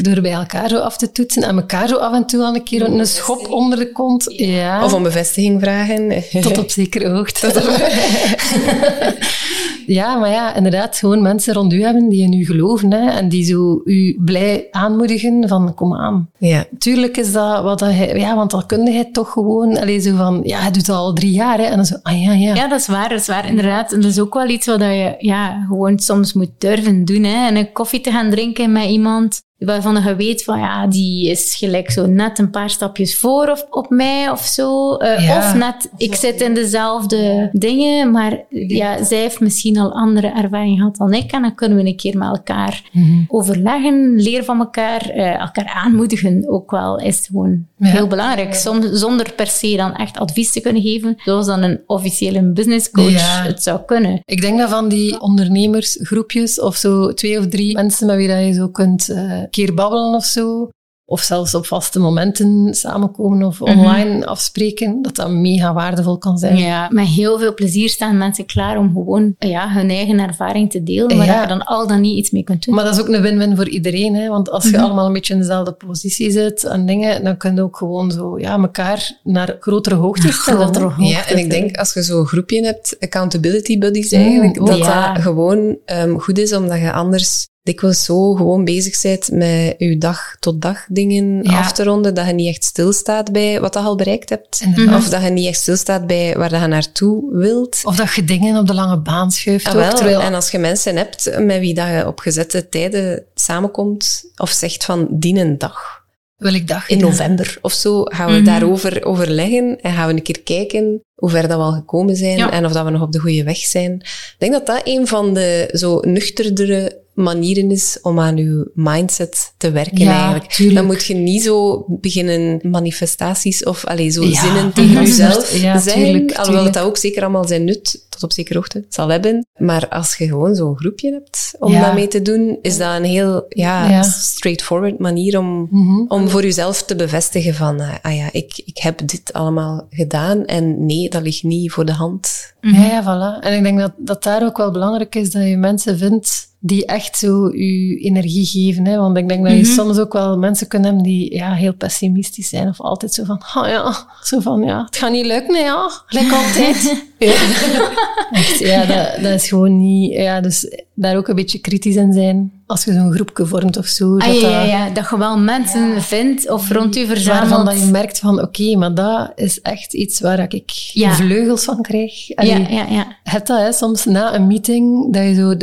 Door 0.02 0.22
bij 0.22 0.32
elkaar 0.32 0.70
zo 0.70 0.78
af 0.78 0.98
te 0.98 1.12
toetsen 1.12 1.44
en 1.44 1.56
elkaar 1.56 1.88
zo 1.88 1.96
af 1.96 2.14
en 2.14 2.26
toe 2.26 2.44
al 2.44 2.56
een 2.56 2.64
keer 2.64 2.82
een 2.86 3.06
schop 3.06 3.52
onder 3.52 3.80
de 3.80 3.92
kont. 3.92 4.24
Ja. 4.38 4.84
Of 4.84 4.94
om 4.94 5.04
bevestiging 5.04 5.62
vragen. 5.62 6.24
Tot 6.42 6.58
op 6.58 6.70
zekere 6.70 7.10
hoogte. 7.10 7.46
ja, 9.88 10.16
maar 10.16 10.30
ja, 10.30 10.56
inderdaad, 10.56 10.98
gewoon 10.98 11.22
mensen 11.22 11.54
rond 11.54 11.74
u 11.74 11.84
hebben 11.84 12.10
die 12.10 12.24
in 12.24 12.34
u 12.34 12.46
geloven 12.46 12.94
hè, 12.94 13.10
en 13.10 13.30
die 13.30 13.44
zo 13.44 13.82
u 13.86 14.18
blij 14.20 14.68
aanmoedigen 14.72 15.48
van 15.48 15.74
kom 15.74 15.96
aan. 15.96 16.30
Ja. 16.38 16.66
Tuurlijk 16.78 17.18
is 17.18 17.32
dat 17.32 17.64
wat 17.64 17.80
dat 17.80 17.92
hij, 17.92 18.20
ja, 18.20 18.36
want 18.36 18.52
dan 18.52 18.66
kun 18.66 18.86
je 18.86 19.12
toch 19.12 19.32
gewoon, 19.32 19.78
allee, 19.78 20.00
zo 20.00 20.16
van, 20.16 20.40
ja, 20.44 20.60
hij 20.60 20.72
doet 20.72 20.88
het 20.88 20.96
al 20.96 21.14
drie 21.14 21.32
jaar, 21.32 21.58
hè, 21.58 21.64
en 21.64 21.76
dan 21.76 21.86
zo, 21.86 21.96
ah 22.02 22.22
ja, 22.22 22.34
ja. 22.34 22.56
Ja, 22.56 22.68
dat 22.68 22.80
is 22.80 22.88
waar, 22.88 23.10
dat 23.10 23.20
is 23.20 23.28
waar, 23.28 23.48
inderdaad. 23.48 23.94
En 23.94 24.02
dat 24.02 24.12
is 24.12 24.20
ook 24.20 24.34
wel 24.34 24.50
iets 24.50 24.66
wat 24.66 24.80
je 24.80 25.16
ja, 25.20 25.66
gewoon 25.68 26.00
soms 26.00 26.34
moet 26.34 26.52
durven 26.58 27.06
doen. 27.06 27.24
Hè. 27.24 27.48
En 27.48 27.56
een 27.56 27.72
koffie 27.72 28.02
te 28.02 28.12
gaan 28.12 28.30
drinken 28.30 28.72
met 28.72 28.86
iemand 28.86 29.42
waarvan 29.58 30.04
je 30.04 30.16
weet 30.16 30.44
van, 30.44 30.60
ja, 30.60 30.88
die 30.88 31.30
is 31.30 31.56
gelijk 31.56 31.92
zo 31.92 32.06
net 32.06 32.40
een 32.40 32.50
paar 32.50 32.70
stapjes 32.70 33.18
voor 33.18 33.50
of, 33.50 33.66
op 33.70 33.90
mij 33.90 34.30
of 34.32 34.42
zo. 34.42 34.96
Eh, 34.96 35.26
Ja. 35.28 35.38
Of 35.38 35.56
net, 35.56 35.90
ik 35.98 36.16
zit 36.16 36.42
in 36.42 36.54
dezelfde 36.54 37.50
dingen, 37.54 38.12
maar 38.12 38.44
ja, 38.50 39.04
zij 39.04 39.18
heeft 39.20 39.40
misschien 39.40 39.78
al 39.78 39.92
andere 39.94 40.28
ervaring 40.28 40.78
gehad 40.78 40.96
dan 40.98 41.14
ik. 41.14 41.32
En 41.32 41.42
dan 41.42 41.56
kunnen 41.56 41.78
we 41.78 41.86
een 41.86 41.96
keer 41.96 42.18
met 42.18 42.28
elkaar 42.28 42.82
overleggen, 43.28 44.16
leren 44.22 44.46
van 44.46 44.60
elkaar, 44.60 45.10
eh, 45.10 45.40
elkaar 45.40 45.72
aanmoedigen 45.84 46.44
ook 46.50 46.72
wel, 46.72 47.00
is 47.00 47.26
gewoon 47.26 47.66
Ja. 47.78 47.88
heel 47.88 48.08
belangrijk. 48.08 48.54
Soms, 48.54 48.86
zonder 48.92 49.34
per 49.36 49.48
se 49.48 49.76
dan 49.76 49.96
echt 49.96 50.18
advies 50.18 50.52
te 50.52 50.62
kunnen 50.62 50.82
geven, 50.82 51.16
zoals 51.26 51.46
dan 51.46 51.64
een 51.64 51.80
officiële 51.88 52.42
business 52.52 52.92
coach 52.92 53.12
Ja. 53.12 53.44
het 53.44 53.64
zou 53.64 53.80
kunnen. 53.86 54.22
Ik 54.26 54.42
denk 54.42 54.58
dat 54.60 54.70
van 54.70 54.88
die 54.90 55.20
ondernemersgroepjes 55.22 56.60
of 56.62 56.76
zo 56.76 57.14
twee 57.14 57.40
of 57.40 57.48
drie 57.48 57.74
mensen 57.76 58.08
met 58.08 58.16
wie 58.16 58.28
dat 58.28 58.40
je 58.40 58.54
zo 58.54 58.68
kunt 58.70 59.10
eh, 59.10 59.32
een 59.48 59.66
keer 59.66 59.74
babbelen 59.74 60.14
of 60.14 60.26
zo, 60.26 60.70
of 61.10 61.22
zelfs 61.22 61.56
op 61.56 61.66
vaste 61.66 62.00
momenten 62.00 62.74
samenkomen 62.74 63.48
of 63.48 63.62
online 63.62 64.26
afspreken, 64.26 65.02
dat 65.02 65.16
dat 65.16 65.30
mega 65.30 65.74
waardevol 65.74 66.18
kan 66.18 66.38
zijn. 66.38 66.58
Ja, 66.58 66.88
met 66.92 67.08
heel 67.08 67.40
veel 67.40 67.54
plezier 67.54 67.90
staan 67.90 68.18
mensen 68.18 68.46
klaar 68.46 68.78
om 68.78 68.92
gewoon 68.94 69.36
ja, 69.40 69.70
hun 69.70 69.90
eigen 69.90 70.20
ervaring 70.20 70.72
te 70.72 70.84
delen, 70.84 71.18
waar 71.18 71.26
Ja. 71.26 71.42
je 71.42 71.48
dan 71.48 71.66
al 71.66 71.88
dan 71.88 72.02
niet 72.02 72.18
iets 72.18 72.32
mee 72.32 72.44
kunt 72.44 72.66
doen. 72.66 72.76
Maar 72.76 72.84
dat 72.84 72.94
is 72.94 73.00
ook 73.02 73.08
een 73.08 73.22
win-win 73.22 73.56
voor 73.56 73.70
iedereen. 73.70 74.16
Hè? 74.16 74.28
Want 74.30 74.50
als 74.50 74.70
je 74.70 74.80
allemaal 74.82 75.06
een 75.06 75.14
beetje 75.14 75.34
in 75.34 75.40
dezelfde 75.40 75.72
positie 75.72 76.32
zit 76.32 76.64
en 76.64 76.86
dingen, 76.86 77.24
dan 77.24 77.38
kun 77.38 77.56
je 77.56 77.62
ook 77.62 77.78
gewoon 77.78 78.12
zo 78.12 78.40
ja, 78.40 78.58
elkaar 78.58 79.20
naar 79.24 79.58
grotere 79.60 79.96
hè. 79.96 80.32
grotere 80.32 80.94
Ja, 80.98 81.28
en 81.28 81.38
ik 81.38 81.50
denk 81.50 81.78
als 81.78 81.94
je 81.94 82.02
zo'n 82.04 82.26
groepje 82.26 82.66
hebt, 82.66 82.96
accountability 83.00 83.78
buddies 83.78 84.12
eigenlijk, 84.12 84.60
Mm, 84.60 84.66
dat 84.66 84.78
ja. 84.78 85.14
dat 85.14 85.22
gewoon 85.22 85.78
ehm, 85.86 86.18
goed 86.18 86.38
is, 86.38 86.54
omdat 86.54 86.80
je 86.80 86.92
anders 86.92 87.48
dikwijls 87.68 88.04
zo 88.04 88.34
gewoon 88.34 88.64
bezig 88.64 89.02
bent 89.02 89.32
met 89.32 89.76
je 89.78 89.98
dag 89.98 90.36
tot 90.40 90.62
dag 90.62 90.86
dingen 90.88 91.44
Ja. 91.44 91.58
af 91.60 91.72
te 91.72 91.84
ronden, 91.84 92.14
dat 92.14 92.26
je 92.26 92.34
niet 92.34 92.48
echt 92.48 92.64
stilstaat 92.64 93.32
bij 93.32 93.62
wat 93.62 93.74
je 93.74 93.80
al 93.80 93.96
bereikt 93.96 94.30
hebt. 94.30 94.62
Inderdaad. 94.62 94.98
Of 94.98 95.10
dat 95.10 95.22
je 95.24 95.30
niet 95.30 95.48
echt 95.48 95.60
stilstaat 95.60 96.08
bij 96.08 96.36
waar 96.38 96.62
je 96.62 96.68
naartoe 96.68 97.38
wilt. 97.38 97.82
Of 97.84 97.96
dat 97.96 98.14
je 98.14 98.24
dingen 98.24 98.58
op 98.60 98.68
de 98.68 98.74
lange 98.74 99.00
baan 99.02 99.32
schuift. 99.32 99.66
Ah, 99.66 99.74
ook, 99.74 99.80
wel. 99.80 99.96
terwijl, 99.96 100.20
En 100.22 100.34
als 100.34 100.52
je 100.52 100.58
mensen 100.58 100.96
hebt 100.96 101.40
met 101.40 101.60
wie 101.60 101.74
dat 101.74 101.88
je 101.88 102.08
op 102.08 102.20
gezette 102.20 102.70
tijden 102.70 103.24
samenkomt, 103.36 104.24
of 104.38 104.50
zegt 104.50 104.86
van 104.86 105.08
die 105.12 105.36
een 105.40 105.58
dag, 105.58 106.06
Welk 106.38 106.68
dag? 106.68 106.90
In 106.90 107.00
november 107.00 107.58
of 107.62 107.74
zo 107.74 108.04
gaan 108.04 108.32
we 108.34 108.42
daarover 108.42 109.06
overleggen 109.06 109.82
en 109.82 109.94
gaan 109.94 110.08
we 110.08 110.14
een 110.14 110.22
keer 110.22 110.42
kijken 110.42 111.02
hoe 111.16 111.30
ver 111.30 111.48
dat 111.48 111.58
we 111.58 111.64
al 111.64 111.72
gekomen 111.72 112.16
zijn 112.16 112.40
en 112.50 112.66
of 112.66 112.72
dat 112.72 112.86
we 112.86 112.92
nog 112.92 113.02
op 113.02 113.12
de 113.12 113.20
goede 113.20 113.44
weg 113.44 113.58
zijn. 113.58 113.94
Ik 113.94 114.36
denk 114.38 114.52
dat 114.52 114.66
dat 114.66 114.82
een 114.84 115.08
van 115.08 115.34
de 115.34 115.70
zo 115.74 116.00
nuchterdere 116.00 117.02
manieren 117.18 117.72
is 117.72 117.98
om 118.02 118.20
aan 118.20 118.38
je 118.38 118.72
mindset 118.74 119.54
te 119.58 119.72
werken 119.72 119.98
Ja, 119.98 120.22
eigenlijk. 120.22 120.52
tuurlijk. 120.52 120.76
Dan 120.78 120.86
moet 120.86 121.06
je 121.06 121.14
niet 121.14 121.44
zo 121.44 121.86
beginnen 121.88 122.60
manifestaties 122.72 123.64
of 123.64 123.86
allee, 123.86 124.10
zo 124.10 124.24
Ja, 124.24 124.42
zinnen 124.42 124.74
tegen 124.74 124.94
jezelf 125.04 125.58
ja, 125.62 125.80
zeggen. 125.80 126.04
tuurlijk, 126.04 126.30
alhoewel 126.32 126.46
tuurlijk. 126.54 126.74
dat 126.74 126.84
ook 126.84 126.98
zeker 126.98 127.22
allemaal 127.22 127.48
zijn 127.48 127.64
nut 127.64 128.06
tot 128.10 128.24
op 128.24 128.32
zekere 128.32 128.58
hoogte 128.58 128.86
zal 128.90 129.10
hebben. 129.10 129.46
Maar 129.58 129.88
als 129.88 130.16
je 130.16 130.28
gewoon 130.28 130.56
zo'n 130.56 130.78
groepje 130.78 131.12
hebt 131.12 131.54
om 131.60 131.74
dat 131.74 131.94
mee 131.94 132.08
te 132.08 132.22
doen, 132.22 132.58
is 132.62 132.78
dat 132.78 132.96
een 132.96 133.04
heel 133.04 133.46
ja, 133.50 133.90
Ja. 133.90 134.02
straightforward 134.04 135.00
manier 135.00 135.38
om, 135.40 135.68
Mhm. 135.72 136.06
om 136.08 136.30
voor 136.30 136.42
jezelf 136.42 136.84
te 136.84 136.96
bevestigen 136.96 137.54
van, 137.54 137.80
eh, 137.82 137.90
ah 138.02 138.16
ja, 138.16 138.30
ik, 138.32 138.62
ik 138.66 138.78
heb 138.78 139.08
dit 139.08 139.34
allemaal 139.34 139.88
gedaan 139.90 140.46
en 140.46 140.86
nee, 140.86 141.10
dat 141.10 141.22
ligt 141.22 141.44
niet 141.44 141.72
voor 141.72 141.86
de 141.86 141.92
hand. 141.94 142.54
Ja, 142.62 142.86
ja, 142.86 143.04
voilà. 143.04 143.44
En 143.46 143.54
ik 143.58 143.64
denk 143.64 143.80
dat, 143.80 143.92
dat 143.98 144.24
daar 144.24 144.44
ook 144.46 144.58
wel 144.58 144.72
belangrijk 144.72 145.16
is 145.16 145.32
dat 145.32 145.44
je 145.44 145.58
mensen 145.58 145.98
vindt 145.98 146.46
die 146.60 146.86
echt 146.86 147.18
zo 147.18 147.52
je 147.58 147.98
energie 147.98 148.46
geven. 148.46 148.86
Hè? 148.86 148.98
Want 148.98 149.18
ik 149.18 149.28
denk 149.28 149.44
dat 149.44 149.58
je 149.58 149.66
soms 149.66 149.98
ook 149.98 150.14
wel 150.14 150.38
mensen 150.38 150.68
kunt 150.68 150.86
hebben 150.86 151.04
die 151.04 151.36
ja, 151.36 151.54
heel 151.54 151.74
pessimistisch 151.74 152.50
zijn. 152.50 152.68
Of 152.68 152.82
altijd 152.82 153.14
zo 153.14 153.24
van, 153.24 153.42
oh 153.56 153.68
ja, 153.68 154.08
zo 154.24 154.40
van, 154.40 154.64
ja, 154.64 154.84
het 154.86 154.98
gaat 154.98 155.12
niet 155.12 155.26
lukken, 155.26 155.60
ja. 155.60 155.90
Gelijk 156.06 156.32
altijd. 156.32 157.06
Echt, 158.32 158.60
ja, 158.60 158.86
dat, 158.86 159.24
dat 159.24 159.34
is 159.34 159.48
gewoon 159.48 159.78
niet... 159.78 160.14
Ja, 160.14 160.42
dus 160.42 160.84
daar 160.94 161.18
ook 161.18 161.28
een 161.28 161.36
beetje 161.36 161.60
kritisch 161.60 161.96
in 161.96 162.14
zijn. 162.14 162.52
Als 162.68 162.84
je 162.84 162.94
zo'n 162.94 163.12
groepje 163.14 163.46
vormt 163.46 163.78
of 163.78 163.86
zo. 163.86 164.18
Ah, 164.18 164.28
dat 164.28 164.42
ja, 164.42 164.50
ja, 164.50 164.60
dat- 164.62 164.70
ja, 164.70 164.90
dat 164.90 165.10
je 165.10 165.18
wel 165.18 165.38
mensen 165.40 166.02
vindt 166.02 166.50
of 166.50 166.72
rond 166.72 166.96
u 166.96 167.00
Waarvan 167.00 167.16
verzamelt. 167.16 167.66
dat 167.66 167.80
je 167.80 167.86
merkt 167.86 168.20
van, 168.20 168.42
oké, 168.42 168.76
maar 168.78 168.94
dat 168.94 169.32
is 169.36 169.62
echt 169.62 169.94
iets 169.94 170.20
waar 170.20 170.54
ik 170.54 170.70
Ja. 170.94 171.14
vleugels 171.14 171.64
van 171.64 171.82
krijg. 171.82 172.28
Ja, 172.28 172.36
Allee, 172.36 172.68
ja, 172.74 172.86
ja. 172.90 173.08
het 173.24 173.48
dat, 173.48 173.60
hè, 173.60 173.72
soms 173.74 174.06
na 174.06 174.36
een 174.36 174.48
meeting, 174.48 175.14
dat 175.14 175.24
je 175.24 175.34
zo 175.34 175.54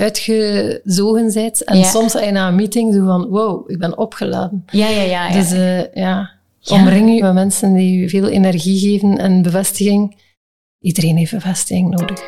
uitgezogen 0.00 1.32
bent. 1.34 1.64
En 1.64 1.78
Ja. 1.78 1.84
soms 1.84 2.12
je 2.12 2.30
na 2.30 2.48
een 2.48 2.54
meeting 2.54 2.94
zo 2.94 3.04
van, 3.04 3.26
wow, 3.28 3.70
ik 3.70 3.78
ben 3.78 3.98
opgeladen. 3.98 4.64
Ja, 4.70 4.88
ja, 4.88 5.02
ja. 5.02 5.28
ja. 5.28 5.32
Dus 5.32 5.52
eh, 5.52 5.94
ja, 5.94 6.30
Ja. 6.60 6.74
omring 6.80 7.14
je 7.16 7.22
met 7.22 7.34
mensen 7.34 7.74
die 7.74 7.98
je 8.00 8.08
veel 8.08 8.28
energie 8.28 8.78
geven 8.78 9.18
en 9.18 9.42
bevestiging. 9.42 10.22
Iedereen 10.80 11.16
heeft 11.16 11.32
bevestiging 11.32 11.90
nodig. 11.90 12.20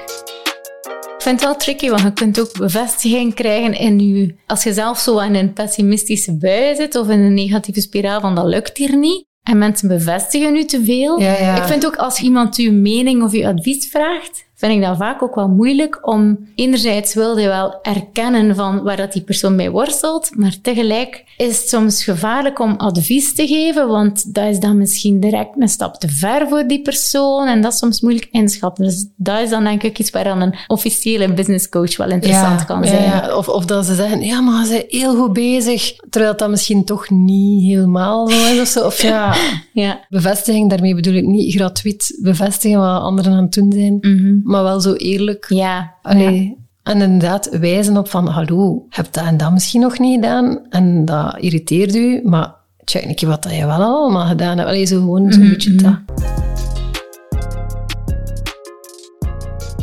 Ik 1.26 1.32
vind 1.32 1.44
het 1.44 1.50
wel 1.50 1.60
tricky, 1.60 1.88
want 1.88 2.02
je 2.02 2.12
kunt 2.12 2.40
ook 2.40 2.58
bevestiging 2.58 3.34
krijgen 3.34 3.72
in 3.72 3.98
je... 3.98 4.34
Als 4.46 4.62
je 4.62 4.72
zelf 4.72 4.98
zo 4.98 5.18
in 5.18 5.34
een 5.34 5.52
pessimistische 5.52 6.36
bui 6.36 6.76
zit 6.76 6.94
of 6.96 7.08
in 7.08 7.20
een 7.20 7.34
negatieve 7.34 7.80
spiraal 7.80 8.20
van 8.20 8.34
dat 8.34 8.44
lukt 8.44 8.76
hier 8.76 8.96
niet, 8.96 9.24
en 9.42 9.58
mensen 9.58 9.88
bevestigen 9.88 10.56
u 10.56 10.64
te 10.64 10.84
veel. 10.84 11.20
Ja, 11.20 11.38
ja. 11.38 11.56
Ik 11.56 11.62
vind 11.62 11.86
ook 11.86 11.96
als 11.96 12.20
iemand 12.20 12.56
uw 12.56 12.72
mening 12.72 13.22
of 13.22 13.32
uw 13.32 13.46
advies 13.46 13.88
vraagt, 13.88 14.46
vind 14.56 14.72
ik 14.72 14.82
dat 14.82 14.96
vaak 14.96 15.22
ook 15.22 15.34
wel 15.34 15.48
moeilijk 15.48 16.08
om... 16.08 16.38
Enerzijds 16.54 17.14
wil 17.14 17.38
je 17.38 17.46
wel 17.46 17.78
erkennen 17.82 18.54
van 18.54 18.82
waar 18.82 18.96
dat 18.96 19.12
die 19.12 19.22
persoon 19.22 19.54
mee 19.54 19.70
worstelt, 19.70 20.30
maar 20.36 20.56
tegelijk 20.62 21.24
is 21.36 21.58
het 21.58 21.68
soms 21.68 22.04
gevaarlijk 22.04 22.58
om 22.58 22.74
advies 22.76 23.34
te 23.34 23.46
geven, 23.46 23.88
want 23.88 24.34
dat 24.34 24.44
is 24.44 24.60
dan 24.60 24.78
misschien 24.78 25.20
direct 25.20 25.50
een 25.58 25.68
stap 25.68 25.94
te 25.94 26.08
ver 26.08 26.48
voor 26.48 26.66
die 26.66 26.82
persoon 26.82 27.46
en 27.46 27.62
dat 27.62 27.72
is 27.72 27.78
soms 27.78 28.00
moeilijk 28.00 28.28
inschatten. 28.30 28.84
Dus 28.84 29.06
dat 29.16 29.40
is 29.40 29.50
dan 29.50 29.64
denk 29.64 29.82
ik 29.82 29.98
iets 29.98 30.10
waar 30.10 30.24
dan 30.24 30.40
een 30.40 30.54
officiële 30.66 31.32
business 31.32 31.68
coach 31.68 31.96
wel 31.96 32.10
interessant 32.10 32.64
kan 32.64 32.84
zijn. 32.84 33.02
ja. 33.02 33.36
Of, 33.36 33.48
of 33.48 33.64
dat 33.64 33.86
ze 33.86 33.94
zeggen, 33.94 34.22
ja, 34.22 34.40
maar 34.40 34.64
ze 34.64 34.70
zijn 34.70 34.84
heel 34.88 35.16
goed 35.16 35.32
bezig. 35.32 35.92
Terwijl 36.10 36.36
dat 36.36 36.50
misschien 36.50 36.84
toch 36.84 37.10
niet 37.10 37.62
helemaal 37.62 38.28
zo 38.30 38.52
is. 38.52 38.60
Of, 38.60 38.68
zo. 38.68 38.86
of 38.86 39.02
ja, 39.02 39.34
Ja. 39.72 40.00
bevestiging, 40.08 40.70
daarmee 40.70 40.94
bedoel 40.94 41.14
ik 41.14 41.26
niet 41.26 41.54
gratuit 41.54 42.18
bevestigen 42.22 42.78
wat 42.78 43.00
anderen 43.00 43.32
aan 43.32 43.42
het 43.42 43.52
doen 43.52 43.72
zijn. 43.72 43.98
Mhm. 44.00 44.45
Maar 44.46 44.62
wel 44.62 44.80
zo 44.80 44.92
eerlijk 44.92 45.46
Ja. 45.48 45.94
Allee, 46.02 46.56
En 46.82 47.00
inderdaad 47.02 47.58
wijzen 47.58 47.96
op 47.96 48.08
van, 48.08 48.26
hallo, 48.28 48.84
je 48.88 48.96
hebt 48.96 49.14
dat 49.14 49.24
en 49.24 49.36
dat 49.36 49.52
misschien 49.52 49.80
nog 49.80 49.98
niet 49.98 50.14
gedaan 50.14 50.66
en 50.70 51.04
dat 51.04 51.36
irriteert 51.38 51.94
u, 51.94 52.20
maar 52.24 52.54
check 52.84 53.04
een 53.04 53.14
keer 53.14 53.28
wat 53.28 53.42
dat 53.42 53.54
je 53.54 53.66
wel 53.66 53.82
allemaal 53.82 54.26
gedaan 54.26 54.56
hebt. 54.56 54.68
Allee, 54.68 54.84
zo 54.86 54.98
gewoon 54.98 55.32
zo'n 55.32 55.48
beetje 55.48 55.74
dat. 55.74 55.98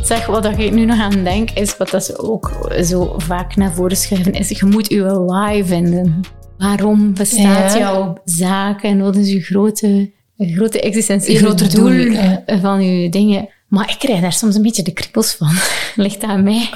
Zeg, 0.02 0.26
wat 0.26 0.44
ik 0.44 0.72
nu 0.72 0.84
nog 0.84 1.00
aan 1.00 1.24
denk, 1.24 1.50
is 1.50 1.76
wat 1.76 1.90
dat 1.90 2.04
ze 2.04 2.18
ook 2.18 2.52
zo 2.84 3.14
vaak 3.16 3.56
naar 3.56 3.72
voren 3.72 3.96
schuiven, 3.96 4.32
is 4.32 4.48
je 4.48 4.66
moet 4.66 4.88
je 4.88 5.24
why 5.24 5.62
vinden. 5.64 6.20
Waarom 6.58 7.14
bestaat 7.14 7.72
Ja. 7.72 7.78
jouw 7.78 8.16
zaak 8.24 8.82
en 8.82 8.98
wat 9.00 9.16
is 9.16 9.32
je 9.32 9.40
grote, 9.40 10.10
grote 10.38 10.80
existentiële 10.80 11.38
groter 11.38 11.74
doel, 11.74 11.84
doel, 11.84 11.94
ja. 11.96 12.42
van 12.60 12.84
je 12.84 13.08
dingen? 13.08 13.48
Maar 13.74 13.90
ik 13.90 13.98
krijg 13.98 14.20
daar 14.20 14.32
soms 14.32 14.54
een 14.54 14.62
beetje 14.62 14.82
de 14.82 14.92
kriebels 14.92 15.34
van. 15.34 15.50
Ligt 16.04 16.20
dat 16.20 16.30
aan 16.30 16.42
mij? 16.42 16.70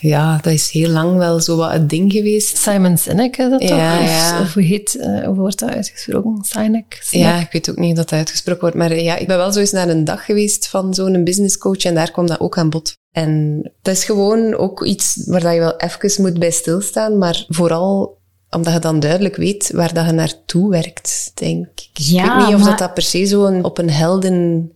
Ja, 0.00 0.38
dat 0.42 0.52
is 0.52 0.70
heel 0.70 0.88
lang 0.90 1.16
wel 1.16 1.40
zo 1.40 1.56
wat 1.56 1.72
het 1.72 1.88
ding 1.90 2.12
geweest. 2.12 2.56
Simon 2.56 2.98
Sinek 2.98 3.36
is 3.36 3.48
dat 3.50 3.60
toch? 3.60 3.68
Ja, 3.68 3.98
Of, 4.00 4.04
ja. 4.08 4.40
of 4.40 4.54
hoe 4.54 4.62
heet, 4.62 4.96
eh, 4.96 5.24
hoe 5.24 5.34
wordt 5.34 5.58
dat 5.58 5.70
uitgesproken? 5.70 6.38
Sinek? 6.44 6.98
Sinek? 7.02 7.26
Ja, 7.26 7.40
ik 7.40 7.52
weet 7.52 7.70
ook 7.70 7.76
niet 7.76 7.90
of 7.90 7.96
dat 7.96 8.12
uitgesproken 8.12 8.60
wordt. 8.60 8.76
Maar 8.76 8.94
ja, 9.00 9.16
ik 9.16 9.26
ben 9.26 9.36
wel 9.36 9.52
zo 9.52 9.60
eens 9.60 9.70
naar 9.72 9.88
een 9.88 10.04
dag 10.04 10.24
geweest 10.24 10.68
van 10.68 10.94
zo'n 10.94 11.24
businesscoach 11.24 11.82
en 11.84 11.94
daar 11.94 12.10
kwam 12.10 12.26
dat 12.26 12.40
ook 12.40 12.58
aan 12.58 12.70
bod. 12.70 12.96
En 13.12 13.62
dat 13.82 13.94
is 13.96 14.04
gewoon 14.04 14.54
ook 14.54 14.84
iets 14.84 15.22
waar 15.26 15.40
dat 15.40 15.52
je 15.52 15.58
wel 15.58 15.76
even 15.76 16.22
moet 16.22 16.38
bij 16.38 16.50
stilstaan, 16.50 17.18
maar 17.18 17.44
vooral 17.48 18.16
omdat 18.50 18.72
je 18.72 18.78
dan 18.78 19.00
duidelijk 19.00 19.36
weet 19.36 19.70
waar 19.74 19.94
dat 19.94 20.06
je 20.06 20.12
naartoe 20.12 20.70
werkt, 20.70 21.30
denk 21.34 21.66
ik. 21.66 21.88
Ja, 21.92 22.24
ik 22.24 22.30
weet 22.36 22.46
niet 22.46 22.54
of 22.54 22.60
maar- 22.60 22.70
dat, 22.70 22.78
dat 22.78 22.94
per 22.94 23.02
se 23.02 23.24
zo 23.24 23.44
een, 23.44 23.64
op 23.64 23.78
een 23.78 23.90
helden, 23.90 24.70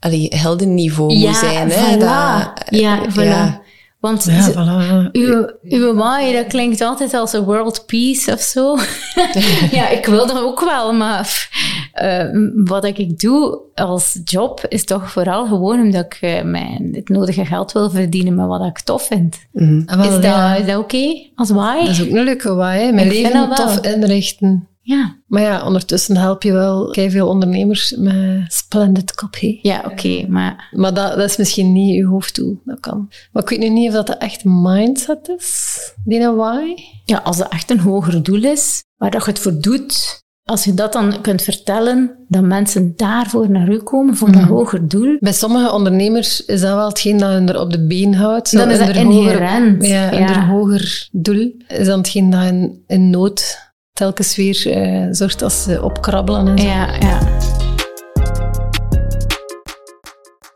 allee, 0.00 0.32
heldenniveau 0.34 1.12
ja, 1.14 1.28
moet 1.28 1.36
zijn. 1.38 1.70
Hè? 1.70 1.96
Dat- 1.96 2.52
ja, 2.70 3.00
voilà. 3.10 3.22
ja. 3.22 3.64
Want 4.00 4.24
Ja, 4.24 4.42
ze- 4.42 4.52
voilà. 4.52 5.10
Uw, 5.12 5.46
uw 5.62 5.94
why, 5.94 6.32
dat 6.32 6.46
klinkt 6.46 6.80
altijd 6.80 7.14
als 7.14 7.32
een 7.32 7.44
world 7.44 7.86
peace 7.86 8.32
of 8.32 8.40
zo. 8.40 8.76
ja, 9.78 9.88
ik 9.88 10.06
wil 10.06 10.26
dat 10.26 10.38
ook 10.40 10.60
wel, 10.64 10.92
maar 10.92 11.48
eh, 11.92 12.24
wat 12.54 12.84
ik 12.84 13.18
doe 13.18 13.60
als 13.74 14.20
job 14.24 14.64
is 14.68 14.84
toch 14.84 15.10
vooral 15.10 15.46
gewoon 15.46 15.80
omdat 15.80 16.04
ik 16.04 16.18
eh, 16.20 16.42
mijn, 16.42 16.88
het 16.92 17.08
nodige 17.08 17.44
geld 17.44 17.72
wil 17.72 17.90
verdienen 17.90 18.34
met 18.34 18.46
wat 18.46 18.64
ik 18.66 18.80
tof 18.80 19.06
vind. 19.06 19.36
Wel, 19.52 19.68
Is 20.04 20.10
dat, 20.10 20.22
ja. 20.22 20.54
is 20.54 20.66
dat 20.66 20.76
oké 20.78 21.22
als 21.34 21.50
why? 21.50 21.78
Dat 21.80 21.88
is 21.88 22.02
ook 22.02 22.08
een 22.10 22.24
leuke 22.24 22.54
waai. 22.54 22.92
Mijn 22.92 23.06
Ik 23.06 23.12
leven 23.12 23.54
tof 23.54 23.80
inrichten. 23.80 24.68
Ja, 24.88 25.16
Maar 25.26 25.42
ja, 25.42 25.64
ondertussen 25.64 26.16
help 26.16 26.42
je 26.42 26.52
wel 26.52 26.92
veel 26.92 27.28
ondernemers 27.28 27.94
met 27.98 28.44
splendid 28.52 29.14
copy. 29.14 29.58
ja 29.62 29.82
oké, 29.90 30.26
maar 30.28 30.68
Maar 30.72 30.94
dat, 30.94 31.16
dat 31.16 31.30
is 31.30 31.36
misschien 31.36 31.72
niet 31.72 31.94
je 31.94 32.06
hoofddoel. 32.06 32.60
Dat 32.64 32.80
kan. 32.80 33.08
Maar 33.32 33.42
ik 33.42 33.48
weet 33.48 33.58
nu 33.58 33.68
niet 33.68 33.88
of 33.88 33.94
dat 33.94 34.06
de 34.06 34.12
echt 34.14 34.42
mindset 34.44 35.28
is. 35.38 35.78
Die 36.04 36.20
een 36.20 36.36
why. 36.36 36.74
ja, 37.04 37.18
als 37.18 37.36
dat 37.36 37.48
echt 37.52 37.70
een 37.70 37.78
hoger 37.80 38.22
doel 38.22 38.44
is, 38.44 38.82
waar 38.96 39.10
dat 39.10 39.24
je 39.24 39.30
het 39.30 39.38
voor 39.40 39.60
doet, 39.60 40.22
als 40.44 40.64
je 40.64 40.74
dat 40.74 40.92
dan 40.92 41.20
kunt 41.20 41.42
vertellen, 41.42 42.10
dat 42.28 42.42
mensen 42.42 42.92
daarvoor 42.96 43.50
naar 43.50 43.68
u 43.68 43.78
komen, 43.78 44.16
voor 44.16 44.32
dat 44.32 44.42
hoger 44.42 44.88
doel, 44.88 45.16
Bij 45.20 45.32
sommige 45.32 45.72
ondernemers 45.72 46.44
is 46.44 46.60
dat 46.60 46.74
wel 46.74 46.88
hetgeen 46.88 47.18
dat 47.18 47.30
hun 47.30 47.48
er 47.48 47.60
op 47.60 47.70
de 47.72 47.86
been 47.86 48.14
houdt. 48.14 48.48
Zo 48.48 48.58
Dan 48.58 48.70
is 48.70 48.78
dat 48.78 48.88
hun 48.90 49.06
hoger- 49.06 49.82
ja, 49.86 50.10
ja. 50.12 50.32
hun 50.32 50.44
hoger 50.48 51.08
doel 51.12 51.52
is 51.68 51.86
dan 51.86 51.98
hetgeen 51.98 52.30
dat 52.30 52.44
in, 52.44 52.82
in 52.86 53.10
nood 53.10 53.64
telkens 53.96 54.36
weer 54.36 54.66
eh, 54.70 55.06
zorgt 55.10 55.42
als 55.42 55.62
ze 55.62 55.82
opkrabbelen 55.82 56.48
en 56.48 56.58
zo. 56.58 56.64
ja, 56.64 56.94
ja. 57.00 57.18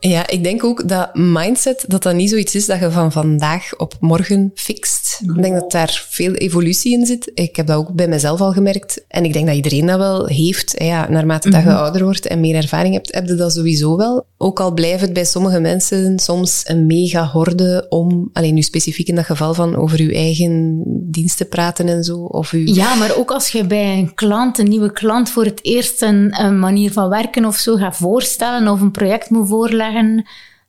Ja, 0.01 0.29
ik 0.29 0.45
denk 0.45 0.65
ook 0.65 0.89
dat 0.89 1.15
mindset, 1.15 1.85
dat 1.89 2.03
dat 2.03 2.15
niet 2.15 2.31
zoiets 2.31 2.55
is 2.55 2.67
dat 2.67 2.81
je 2.81 2.91
van 2.91 3.13
vandaag 3.13 3.77
op 3.77 3.95
morgen 4.01 4.51
fixt. 4.55 5.21
Ik 5.23 5.43
denk 5.43 5.55
dat 5.61 5.71
daar 5.71 6.07
veel 6.09 6.35
evolutie 6.35 6.93
in 6.93 7.07
zit. 7.07 7.31
Ik 7.35 7.57
heb 7.57 7.67
dat 7.67 7.77
ook 7.77 7.93
bij 7.93 8.09
mezelf 8.09 8.41
al 8.41 8.53
gemerkt. 8.53 9.05
En 9.09 9.25
ik 9.25 9.33
denk 9.33 9.47
dat 9.47 9.55
iedereen 9.55 9.87
dat 9.87 9.99
wel 9.99 10.27
heeft. 10.27 10.75
Ja, 10.77 11.11
naarmate 11.11 11.51
dat 11.51 11.63
je 11.63 11.75
ouder 11.75 12.05
wordt 12.05 12.27
en 12.27 12.41
meer 12.41 12.55
ervaring 12.55 12.95
hebt, 12.95 13.15
heb 13.15 13.27
je 13.27 13.35
dat 13.35 13.53
sowieso 13.53 13.97
wel. 13.97 14.27
Ook 14.37 14.61
al 14.61 14.73
blijft 14.73 15.01
het 15.01 15.13
bij 15.13 15.25
sommige 15.25 15.61
mensen 15.61 16.19
soms 16.19 16.63
een 16.65 16.87
mega 16.87 17.25
horde 17.27 17.87
om, 17.89 18.31
alleen 18.33 18.55
nu 18.55 18.63
specifiek 18.63 19.09
in 19.09 19.15
dat 19.15 19.25
geval 19.25 19.55
van 19.55 19.77
over 19.77 20.03
je 20.03 20.15
eigen 20.15 20.83
diensten 21.11 21.49
praten 21.49 21.89
en 21.89 22.05
zo. 22.05 22.17
Of 22.17 22.51
uw, 22.51 22.67
Ja, 22.75 22.95
maar 22.95 23.17
ook 23.17 23.31
als 23.31 23.49
je 23.49 23.65
bij 23.65 23.99
een 23.99 24.15
klant, 24.15 24.59
een 24.59 24.69
nieuwe 24.69 24.93
klant, 24.93 25.31
voor 25.31 25.45
het 25.45 25.65
eerst 25.65 26.03
een, 26.03 26.41
een 26.41 26.59
manier 26.59 26.93
van 26.93 27.09
werken 27.09 27.45
of 27.45 27.57
zo 27.57 27.77
gaat 27.77 27.97
voorstellen 27.97 28.69
of 28.69 28.81
een 28.81 28.91
project 28.91 29.31
moet 29.31 29.49
voorleggen, 29.49 29.90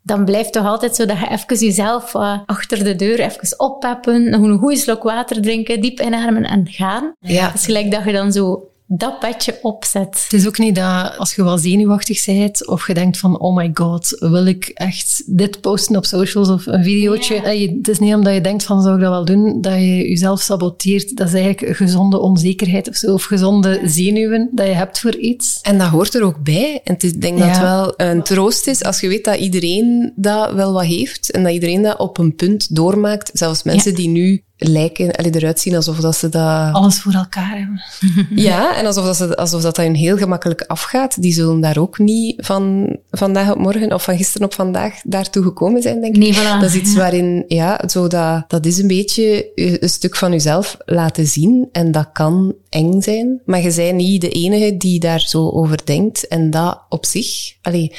dan 0.04 0.26
blijft 0.26 0.54
toch 0.54 0.66
altijd 0.66 0.96
zo 0.96 1.06
dat 1.06 1.20
je 1.20 1.30
even 1.30 1.58
jezelf 1.66 2.16
eh, 2.16 2.40
achter 2.46 2.84
de 2.84 2.96
deur 2.96 3.20
even 3.20 3.60
oppeppen, 3.60 4.30
nog 4.30 4.42
een 4.42 4.58
goede 4.58 4.76
slok 4.76 5.04
water 5.04 5.42
drinken, 5.42 5.82
diep 5.82 6.00
inademen 6.00 6.44
en 6.44 6.68
gaan. 6.68 7.14
Ja. 7.20 7.54
Is 7.54 7.66
gelijk 7.66 7.92
dat 7.92 8.04
je 8.04 8.12
dan 8.12 8.32
zo 8.32 8.71
dat 8.94 9.20
petje 9.20 9.60
opzet. 9.62 10.22
Het 10.24 10.34
is 10.34 10.48
ook 10.48 10.58
niet 10.58 10.76
dat 10.76 11.18
als 11.18 11.36
je 11.36 11.44
wel 11.44 11.58
zenuwachtig 11.58 12.26
bent 12.26 12.68
of 12.68 12.88
je 12.88 12.94
denkt 12.94 13.18
van 13.18 13.40
oh 13.40 13.56
my 13.56 13.72
god, 13.74 14.16
wil 14.20 14.46
ik 14.46 14.72
echt 14.74 15.24
dit 15.26 15.62
posten 15.62 15.96
op 15.96 16.06
socials 16.06 16.50
of 16.50 16.66
een 16.66 16.84
videootje. 16.84 17.36
Ja. 17.36 17.76
Het 17.78 17.88
is 17.88 18.00
niet 18.00 18.14
omdat 18.14 18.34
je 18.34 18.42
denkt 18.42 18.64
van 18.64 18.82
zou 18.82 18.96
ik 18.96 19.02
dat 19.02 19.10
wel 19.10 19.26
doen, 19.26 19.62
dat 19.62 19.74
je 19.74 20.10
jezelf 20.10 20.42
saboteert. 20.42 21.18
Dat 21.18 21.28
is 21.28 21.34
eigenlijk 21.34 21.62
een 21.62 21.76
gezonde 21.76 22.20
onzekerheid 22.20 22.90
of 22.90 22.96
zo, 22.96 23.14
of 23.14 23.24
gezonde 23.24 23.82
zenuwen 23.86 24.50
dat 24.52 24.68
je 24.68 24.74
hebt 24.74 25.00
voor 25.00 25.16
iets. 25.16 25.60
En 25.62 25.78
dat 25.78 25.88
hoort 25.88 26.14
er 26.14 26.24
ook 26.24 26.44
bij. 26.44 26.82
En 26.84 26.96
ik 26.98 27.22
denk 27.22 27.40
dat 27.40 27.50
het 27.50 27.60
wel 27.60 27.94
een 27.98 28.24
troost 28.24 28.68
is 28.68 28.84
als 28.84 29.00
je 29.00 29.08
weet 29.08 29.26
dat 29.26 29.36
iedereen 29.36 30.14
dat 30.16 30.54
wel 30.54 30.74
wat 30.74 30.86
heeft 30.86 31.32
en 31.32 31.44
dat 31.44 31.54
iedereen 31.54 31.82
dat 31.82 32.00
op 32.00 32.18
een 32.18 32.36
punt 32.36 32.76
doormaakt. 32.76 33.30
Zelfs 33.34 33.64
mensen 33.64 33.96
die 33.96 34.08
nu 34.08 34.44
lijken, 34.64 35.12
allee, 35.12 35.36
eruit 35.36 35.60
zien 35.60 35.76
alsof 35.76 35.98
dat 35.98 36.16
ze 36.16 36.30
dat... 36.30 36.74
Alles 36.74 37.00
voor 37.00 37.14
elkaar 37.14 37.58
hebben. 37.58 37.82
ja, 38.44 38.78
en 38.78 38.86
alsof 38.86 39.06
dat, 39.06 39.18
ze, 39.18 39.36
alsof 39.36 39.62
dat, 39.62 39.76
dat 39.76 39.86
hun 39.86 39.96
heel 39.96 40.18
gemakkelijk 40.18 40.62
afgaat. 40.62 41.22
Die 41.22 41.34
zullen 41.34 41.62
daar 41.62 41.78
ook 41.78 42.00
niet 42.00 42.46
van 42.46 42.96
vandaag 43.12 43.52
op 43.52 43.58
morgen 43.58 43.94
of 43.94 44.04
van 44.04 44.18
gisteren 44.18 44.48
op 44.48 44.54
vandaag 44.54 45.02
daartoe 45.04 45.44
gekomen 45.44 45.82
zijn, 45.82 46.02
denk 46.02 46.16
ik. 46.16 46.22
Nee, 46.22 46.34
voilà. 46.34 46.60
Dat 46.60 46.70
is 46.70 46.76
iets 46.76 46.94
waarin, 46.94 47.44
ja, 47.48 47.84
zo 47.88 48.08
dat, 48.08 48.44
dat 48.48 48.66
is 48.66 48.78
een 48.78 48.88
beetje 48.88 49.52
een 49.56 49.90
stuk 49.90 50.16
van 50.16 50.32
jezelf 50.32 50.78
laten 50.86 51.28
zien. 51.28 51.70
En 51.72 51.92
dat 51.92 52.10
kan 52.14 52.56
eng 52.70 53.02
zijn. 53.02 53.42
Maar 53.46 53.62
je 53.62 53.74
bent 53.76 53.96
niet 53.96 54.22
de 54.22 54.30
enige 54.30 54.78
die 54.78 55.00
daar 55.00 55.20
zo 55.20 55.50
over 55.50 55.86
denkt. 55.86 56.28
En 56.28 56.50
dat 56.50 56.82
op 56.90 57.06
zich, 57.06 57.54
allee, 57.62 57.92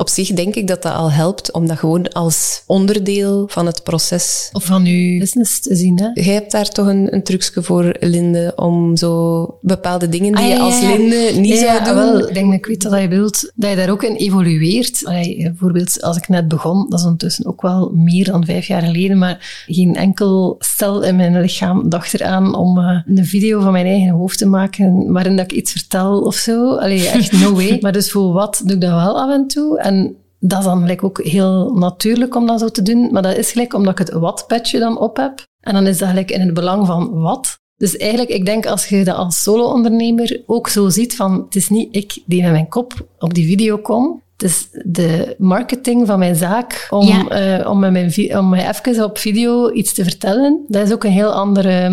op 0.00 0.08
zich 0.08 0.32
denk 0.32 0.54
ik 0.54 0.66
dat 0.66 0.82
dat 0.82 0.92
al 0.92 1.12
helpt 1.12 1.52
om 1.52 1.66
dat 1.66 1.78
gewoon 1.78 2.08
als 2.08 2.62
onderdeel 2.66 3.48
van 3.48 3.66
het 3.66 3.82
proces... 3.82 4.48
Of 4.52 4.64
van 4.64 4.84
uw 4.86 5.18
business 5.18 5.60
te 5.60 5.74
zien, 5.74 6.00
hè? 6.00 6.10
Jij 6.22 6.34
hebt 6.34 6.52
daar 6.52 6.68
toch 6.68 6.86
een, 6.86 7.14
een 7.14 7.22
trucje 7.22 7.62
voor, 7.62 7.96
Linde, 8.00 8.52
om 8.56 8.96
zo 8.96 9.44
bepaalde 9.60 10.08
dingen 10.08 10.32
die 10.32 10.44
ah, 10.44 10.50
je 10.50 10.58
als 10.58 10.80
Linde 10.80 11.32
niet 11.36 11.58
zou 11.58 11.84
doen... 11.84 11.94
Wel, 11.94 12.28
ik 12.28 12.34
denk 12.34 12.46
dat 12.46 12.58
ik 12.58 12.66
weet 12.66 12.82
wat 12.82 13.00
je 13.00 13.08
wilt, 13.08 13.52
dat 13.54 13.70
je 13.70 13.76
daar 13.76 13.90
ook 13.90 14.02
in 14.02 14.14
evolueert. 14.14 15.02
bijvoorbeeld, 15.04 16.02
als 16.02 16.16
ik 16.16 16.28
net 16.28 16.48
begon, 16.48 16.86
dat 16.88 16.98
is 16.98 17.04
ondertussen 17.04 17.46
ook 17.46 17.62
wel 17.62 17.90
meer 17.94 18.24
dan 18.24 18.44
vijf 18.44 18.66
jaar 18.66 18.82
geleden, 18.82 19.18
maar 19.18 19.64
geen 19.66 19.96
enkel 19.96 20.56
stel 20.58 21.02
in 21.02 21.16
mijn 21.16 21.40
lichaam 21.40 21.88
dacht 21.88 22.14
eraan 22.14 22.54
om 22.54 22.78
uh, 22.78 23.00
een 23.06 23.26
video 23.26 23.60
van 23.60 23.72
mijn 23.72 23.86
eigen 23.86 24.10
hoofd 24.10 24.38
te 24.38 24.46
maken 24.46 25.12
waarin 25.12 25.36
dat 25.36 25.44
ik 25.44 25.52
iets 25.52 25.72
vertel 25.72 26.20
of 26.20 26.34
zo. 26.34 26.74
Allee, 26.76 27.08
echt 27.08 27.32
no 27.32 27.54
way. 27.60 27.78
maar 27.80 27.92
dus 27.92 28.10
voor 28.10 28.32
wat 28.32 28.62
doe 28.64 28.74
ik 28.74 28.80
dat 28.80 28.90
wel 28.90 29.20
af 29.20 29.30
en 29.30 29.46
toe. 29.46 29.78
En 29.90 30.16
dat 30.38 30.58
is 30.58 30.64
dan 30.64 30.80
gelijk 30.80 31.04
ook 31.04 31.22
heel 31.22 31.72
natuurlijk 31.74 32.36
om 32.36 32.46
dat 32.46 32.60
zo 32.60 32.68
te 32.68 32.82
doen. 32.82 33.08
Maar 33.12 33.22
dat 33.22 33.36
is 33.36 33.52
gelijk 33.52 33.74
omdat 33.74 33.92
ik 33.92 34.06
het 34.06 34.12
wat-petje 34.12 34.78
dan 34.78 34.98
op 34.98 35.16
heb. 35.16 35.44
En 35.60 35.74
dan 35.74 35.86
is 35.86 35.98
dat 35.98 36.08
gelijk 36.08 36.30
in 36.30 36.40
het 36.40 36.54
belang 36.54 36.86
van 36.86 37.20
wat. 37.20 37.58
Dus 37.76 37.96
eigenlijk, 37.96 38.30
ik 38.30 38.44
denk 38.44 38.66
als 38.66 38.88
je 38.88 39.04
dat 39.04 39.16
als 39.16 39.42
solo-ondernemer 39.42 40.42
ook 40.46 40.68
zo 40.68 40.88
ziet 40.88 41.16
van, 41.16 41.42
het 41.44 41.56
is 41.56 41.68
niet 41.68 41.96
ik 41.96 42.22
die 42.26 42.42
met 42.42 42.50
mijn 42.50 42.68
kop 42.68 43.06
op 43.18 43.34
die 43.34 43.46
video 43.46 43.78
kom. 43.78 44.22
Het 44.36 44.42
is 44.50 44.68
de 44.84 45.34
marketing 45.38 46.06
van 46.06 46.18
mijn 46.18 46.34
zaak 46.34 46.86
om, 46.90 47.06
ja. 47.06 47.60
uh, 47.60 47.70
om, 47.70 47.78
met 47.78 47.92
mijn, 47.92 48.38
om 48.38 48.48
mij 48.48 48.68
even 48.68 49.04
op 49.04 49.18
video 49.18 49.70
iets 49.70 49.92
te 49.92 50.04
vertellen. 50.04 50.64
Dat 50.68 50.86
is 50.86 50.92
ook 50.92 51.04
een 51.04 51.10
heel 51.10 51.32
andere 51.32 51.90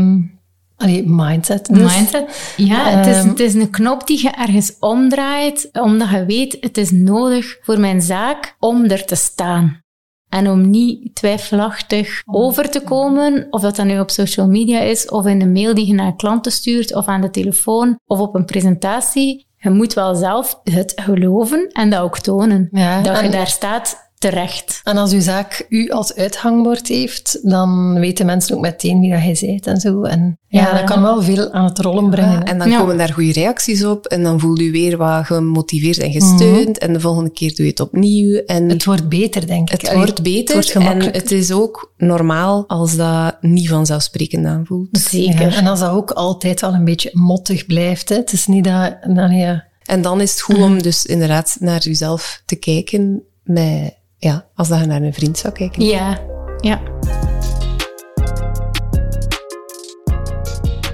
Allee, 0.77 1.03
mindset. 1.05 1.65
Dus. 1.65 1.95
Mindset. 1.95 2.53
Ja, 2.57 2.89
het, 2.89 3.07
is, 3.07 3.15
ehm, 3.15 3.27
het 3.27 3.39
is 3.39 3.53
een 3.53 3.69
knop 3.69 4.07
die 4.07 4.21
je 4.21 4.29
ergens 4.29 4.75
omdraait, 4.79 5.69
omdat 5.71 6.09
je 6.09 6.25
weet, 6.25 6.57
het 6.59 6.77
is 6.77 6.91
nodig 6.91 7.57
voor 7.61 7.79
mijn 7.79 8.01
zaak 8.01 8.55
om 8.59 8.83
er 8.83 9.05
te 9.05 9.15
staan. 9.15 9.81
En 10.29 10.49
om 10.49 10.69
niet 10.69 11.15
twijfelachtig 11.15 12.21
over 12.25 12.69
te 12.69 12.81
komen, 12.81 13.47
of 13.49 13.61
dat 13.61 13.75
dan 13.75 13.87
nu 13.87 13.99
op 13.99 14.09
social 14.09 14.47
media 14.47 14.79
is, 14.79 15.09
of 15.09 15.25
in 15.25 15.41
een 15.41 15.51
mail 15.51 15.73
die 15.73 15.87
je 15.87 15.93
naar 15.93 16.15
klanten 16.15 16.51
stuurt, 16.51 16.95
of 16.95 17.05
aan 17.05 17.21
de 17.21 17.29
telefoon, 17.29 17.99
of 18.05 18.19
op 18.19 18.35
een 18.35 18.45
presentatie. 18.45 19.47
Je 19.57 19.69
moet 19.69 19.93
wel 19.93 20.15
zelf 20.15 20.59
het 20.63 20.93
geloven 20.95 21.69
en 21.71 21.89
dat 21.89 21.99
ook 21.99 22.19
tonen. 22.19 22.69
dat 23.03 23.19
je 23.19 23.29
daar 23.29 23.47
staat 23.47 24.06
terecht. 24.17 24.81
En 24.83 24.97
als 24.97 25.11
uw 25.11 25.21
zaak 25.21 25.65
u 25.69 25.89
als 25.89 26.15
uithangbord 26.15 26.87
heeft, 26.87 27.39
dan 27.41 27.99
weten 27.99 28.25
mensen 28.25 28.55
ook 28.55 28.61
meteen 28.61 28.99
wie 28.99 29.11
dat 29.11 29.39
jij 29.39 29.49
bent 29.49 29.67
en 29.67 29.79
zo. 29.79 30.03
En 30.03 30.39
ja, 30.47 30.73
dat 30.73 30.83
kan 30.83 31.01
wel 31.01 31.21
veel 31.21 31.51
aan 31.51 31.63
het 31.63 31.79
rollen 31.79 32.09
brengen. 32.09 32.43
en 32.43 32.57
dan 32.57 32.77
komen 32.77 32.97
daar 32.97 33.13
goede 33.13 33.31
reacties 33.31 33.85
op 33.85 34.05
en 34.05 34.23
dan 34.23 34.39
voelt 34.39 34.61
u 34.61 34.71
weer 34.71 34.97
wat 34.97 35.25
gemotiveerd 35.25 35.97
en 35.97 36.11
gesteund. 36.11 36.79
Mhm. 36.79 36.87
En 36.87 36.93
de 36.93 36.99
volgende 36.99 37.31
keer 37.31 37.55
doe 37.55 37.65
je 37.65 37.71
het 37.71 37.79
opnieuw. 37.79 38.41
En 38.45 38.69
het 38.69 38.85
wordt 38.85 39.09
beter, 39.09 39.47
denk 39.47 39.69
ik. 39.69 39.81
Het 39.81 39.93
wordt 39.93 40.21
beter 40.21 40.55
het 40.55 40.73
wordt 40.73 40.87
en 40.87 41.11
het 41.11 41.31
is 41.31 41.51
ook 41.51 41.93
normaal 41.97 42.63
als 42.67 42.95
dat 42.95 43.37
niet 43.41 43.69
vanzelfsprekend 43.69 44.45
aanvoelt. 44.45 44.87
Zeker. 44.91 45.53
en 45.53 45.67
als 45.67 45.79
dat 45.79 45.91
ook 45.91 46.11
altijd 46.11 46.61
wel 46.61 46.73
een 46.73 46.85
beetje 46.85 47.09
mottig 47.13 47.65
blijft. 47.65 48.09
Hè. 48.09 48.15
Het 48.15 48.31
is 48.31 48.47
niet 48.47 48.63
dat... 48.63 48.97
Nou, 49.05 49.33
ja. 49.33 49.65
En 49.85 50.01
dan 50.01 50.21
is 50.21 50.31
het 50.31 50.41
goed 50.41 50.57
om 50.57 50.81
dus 50.81 51.05
inderdaad 51.05 51.57
naar 51.59 51.81
jezelf 51.81 52.41
te 52.45 52.55
kijken 52.55 53.23
met 53.43 53.97
ja, 54.19 54.45
als 54.55 54.67
dat 54.67 54.79
je 54.79 54.85
naar 54.85 55.01
een 55.01 55.13
vriend 55.13 55.37
zou 55.37 55.53
kijken. 55.53 55.85
Ja, 55.85 56.19
ja. 56.61 56.81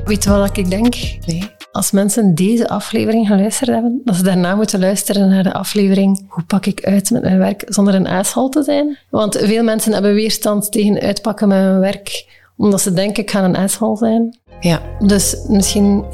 Weet 0.05 0.23
je 0.23 0.29
wat 0.29 0.57
ik 0.57 0.69
denk? 0.69 0.95
Nee. 1.25 1.51
Als 1.71 1.91
mensen 1.91 2.35
deze 2.35 2.67
aflevering 2.67 3.27
geluisterd 3.27 3.69
hebben, 3.69 4.01
dat 4.03 4.15
ze 4.15 4.23
daarna 4.23 4.55
moeten 4.55 4.79
luisteren 4.79 5.29
naar 5.29 5.43
de 5.43 5.53
aflevering 5.53 6.25
Hoe 6.27 6.43
pak 6.43 6.65
ik 6.65 6.85
uit 6.85 7.11
met 7.11 7.21
mijn 7.21 7.37
werk 7.37 7.63
zonder 7.67 7.95
een 7.95 8.07
aashal 8.07 8.49
te 8.49 8.63
zijn? 8.63 8.97
Want 9.09 9.37
veel 9.37 9.63
mensen 9.63 9.93
hebben 9.93 10.13
weerstand 10.13 10.71
tegen 10.71 10.99
uitpakken 10.99 11.47
met 11.47 11.57
hun 11.57 11.79
werk, 11.79 12.41
omdat 12.57 12.81
ze 12.81 12.93
denken 12.93 13.23
ik 13.23 13.31
ga 13.31 13.43
een 13.43 13.57
aashal 13.57 13.97
zijn. 13.97 14.37
Ja. 14.63 14.81
Dus 14.99 15.35
misschien 15.47 16.05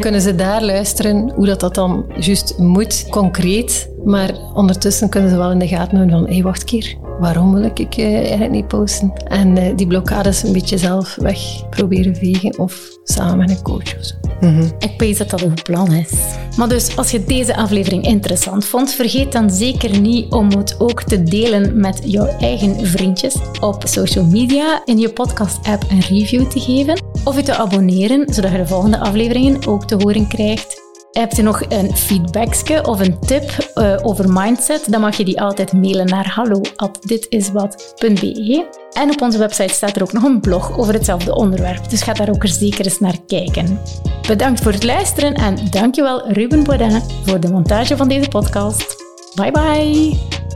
kunnen 0.00 0.20
ze 0.20 0.34
daar 0.34 0.64
luisteren 0.64 1.32
hoe 1.34 1.46
dat, 1.46 1.60
dat 1.60 1.74
dan 1.74 2.06
juist 2.18 2.58
moet, 2.58 3.06
concreet. 3.10 3.90
Maar 4.04 4.30
ondertussen 4.54 5.08
kunnen 5.08 5.30
ze 5.30 5.36
wel 5.36 5.50
in 5.50 5.58
de 5.58 5.68
gaten 5.68 5.96
houden 5.96 6.18
van, 6.18 6.26
hé, 6.26 6.34
hey, 6.34 6.42
wacht 6.42 6.64
keer, 6.64 6.96
waarom 7.20 7.54
wil 7.54 7.70
ik 7.74 7.96
uh, 7.96 8.16
eigenlijk 8.16 8.50
niet 8.50 8.68
posten? 8.68 9.12
En 9.24 9.56
uh, 9.56 9.76
die 9.76 9.86
blokkades 9.86 10.42
een 10.42 10.52
beetje 10.52 10.78
zelf 10.78 11.14
weg 11.14 11.68
proberen 11.70 12.16
vegen 12.16 12.58
of 12.58 12.80
samen 13.04 13.36
met 13.36 13.50
een 13.50 13.62
coach 13.62 13.98
of 13.98 14.04
zo. 14.04 14.27
Mm 14.40 14.70
Ik 14.78 14.94
weet 14.96 15.18
dat 15.18 15.30
dat 15.30 15.40
een 15.40 15.62
plan 15.62 15.92
is. 15.92 16.12
Maar 16.56 16.68
dus, 16.68 16.96
als 16.96 17.10
je 17.10 17.24
deze 17.24 17.56
aflevering 17.56 18.04
interessant 18.04 18.64
vond, 18.64 18.92
vergeet 18.92 19.32
dan 19.32 19.50
zeker 19.50 20.00
niet 20.00 20.32
om 20.32 20.50
het 20.50 20.76
ook 20.78 21.02
te 21.02 21.22
delen 21.22 21.80
met 21.80 22.00
jouw 22.04 22.26
eigen 22.26 22.86
vriendjes 22.86 23.36
op 23.60 23.82
social 23.86 24.24
media, 24.24 24.82
in 24.84 24.98
je 24.98 25.12
podcast-app 25.12 25.82
een 25.90 26.00
review 26.00 26.46
te 26.50 26.60
geven 26.60 27.02
of 27.24 27.36
je 27.36 27.42
te 27.42 27.56
abonneren, 27.56 28.34
zodat 28.34 28.50
je 28.50 28.56
de 28.56 28.66
volgende 28.66 28.98
afleveringen 28.98 29.66
ook 29.66 29.84
te 29.84 29.94
horen 29.94 30.28
krijgt. 30.28 30.87
Heb 31.12 31.32
je 31.32 31.42
nog 31.42 31.62
een 31.68 31.96
feedbackje 31.96 32.86
of 32.86 33.00
een 33.00 33.18
tip 33.18 33.70
uh, 33.74 33.96
over 34.02 34.32
mindset, 34.32 34.90
dan 34.90 35.00
mag 35.00 35.16
je 35.16 35.24
die 35.24 35.40
altijd 35.40 35.72
mailen 35.72 36.06
naar 36.06 36.28
hallo@ditiswat.be. 36.28 38.66
En 38.92 39.10
op 39.10 39.22
onze 39.22 39.38
website 39.38 39.74
staat 39.74 39.96
er 39.96 40.02
ook 40.02 40.12
nog 40.12 40.22
een 40.22 40.40
blog 40.40 40.78
over 40.78 40.94
hetzelfde 40.94 41.34
onderwerp, 41.34 41.90
dus 41.90 42.02
ga 42.02 42.12
daar 42.12 42.28
ook 42.28 42.42
er 42.42 42.48
zeker 42.48 42.84
eens 42.84 43.00
naar 43.00 43.18
kijken. 43.26 43.80
Bedankt 44.26 44.60
voor 44.60 44.72
het 44.72 44.84
luisteren 44.84 45.34
en 45.34 45.56
dankjewel 45.70 46.32
Ruben 46.32 46.64
Bourdin 46.64 47.02
voor 47.24 47.40
de 47.40 47.50
montage 47.50 47.96
van 47.96 48.08
deze 48.08 48.28
podcast. 48.28 48.96
Bye 49.34 49.50
bye! 49.50 50.47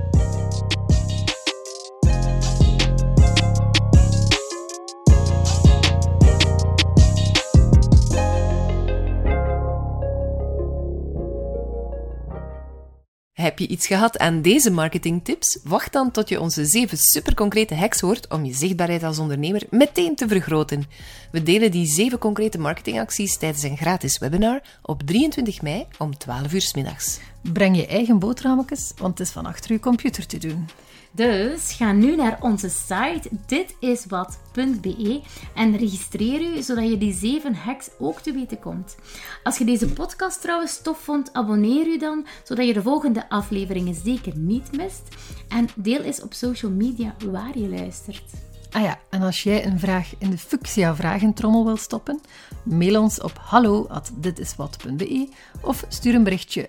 Heb 13.42 13.58
je 13.58 13.66
iets 13.66 13.86
gehad 13.86 14.18
aan 14.18 14.42
deze 14.42 14.70
marketingtips? 14.70 15.58
Wacht 15.64 15.92
dan 15.92 16.10
tot 16.10 16.28
je 16.28 16.40
onze 16.40 16.64
7 16.66 16.98
superconcrete 16.98 17.74
hacks 17.74 18.00
hoort 18.00 18.28
om 18.28 18.44
je 18.44 18.54
zichtbaarheid 18.54 19.02
als 19.02 19.18
ondernemer 19.18 19.62
meteen 19.70 20.14
te 20.14 20.28
vergroten. 20.28 20.84
We 21.30 21.42
delen 21.42 21.70
die 21.70 21.86
7 21.86 22.18
concrete 22.18 22.58
marketingacties 22.58 23.38
tijdens 23.38 23.62
een 23.62 23.76
gratis 23.76 24.18
webinar 24.18 24.62
op 24.82 25.02
23 25.02 25.62
mei 25.62 25.86
om 25.98 26.18
12 26.18 26.52
uur 26.52 26.60
s 26.60 26.74
middags. 26.74 27.18
Breng 27.42 27.76
je 27.76 27.86
eigen 27.86 28.18
boterhammetjes, 28.18 28.92
want 28.96 29.18
het 29.18 29.26
is 29.26 29.32
van 29.32 29.46
achter 29.46 29.72
je 29.72 29.80
computer 29.80 30.26
te 30.26 30.38
doen. 30.38 30.66
Dus 31.14 31.72
ga 31.72 31.92
nu 31.92 32.16
naar 32.16 32.38
onze 32.40 32.68
site 32.68 33.28
ditiswat.be 33.46 35.20
en 35.54 35.76
registreer 35.76 36.40
u 36.40 36.62
zodat 36.62 36.88
je 36.88 36.98
die 36.98 37.14
7 37.14 37.54
hacks 37.54 37.90
ook 37.98 38.20
te 38.20 38.32
weten 38.32 38.58
komt. 38.58 38.96
Als 39.42 39.58
je 39.58 39.64
deze 39.64 39.92
podcast 39.92 40.40
trouwens 40.40 40.82
tof 40.82 40.98
vond, 40.98 41.32
abonneer 41.32 41.86
u 41.86 41.98
dan 41.98 42.26
zodat 42.44 42.66
je 42.66 42.72
de 42.72 42.82
volgende 42.82 43.28
afleveringen 43.28 43.94
zeker 43.94 44.36
niet 44.36 44.76
mist. 44.76 45.02
En 45.48 45.68
deel 45.74 46.00
eens 46.00 46.22
op 46.22 46.32
social 46.32 46.72
media 46.72 47.14
waar 47.30 47.58
je 47.58 47.68
luistert. 47.68 48.24
Ah 48.70 48.82
ja, 48.82 48.98
en 49.10 49.22
als 49.22 49.42
jij 49.42 49.66
een 49.66 49.78
vraag 49.78 50.12
in 50.18 50.30
de 50.30 50.38
Fuchsia 50.38 50.94
vragentrommel 50.94 51.64
wil 51.64 51.76
stoppen, 51.76 52.20
mail 52.62 53.00
ons 53.02 53.20
op 53.20 53.38
hallo@ditiswat.be 53.38 55.28
of 55.62 55.84
stuur 55.88 56.14
een 56.14 56.24
berichtje 56.24 56.68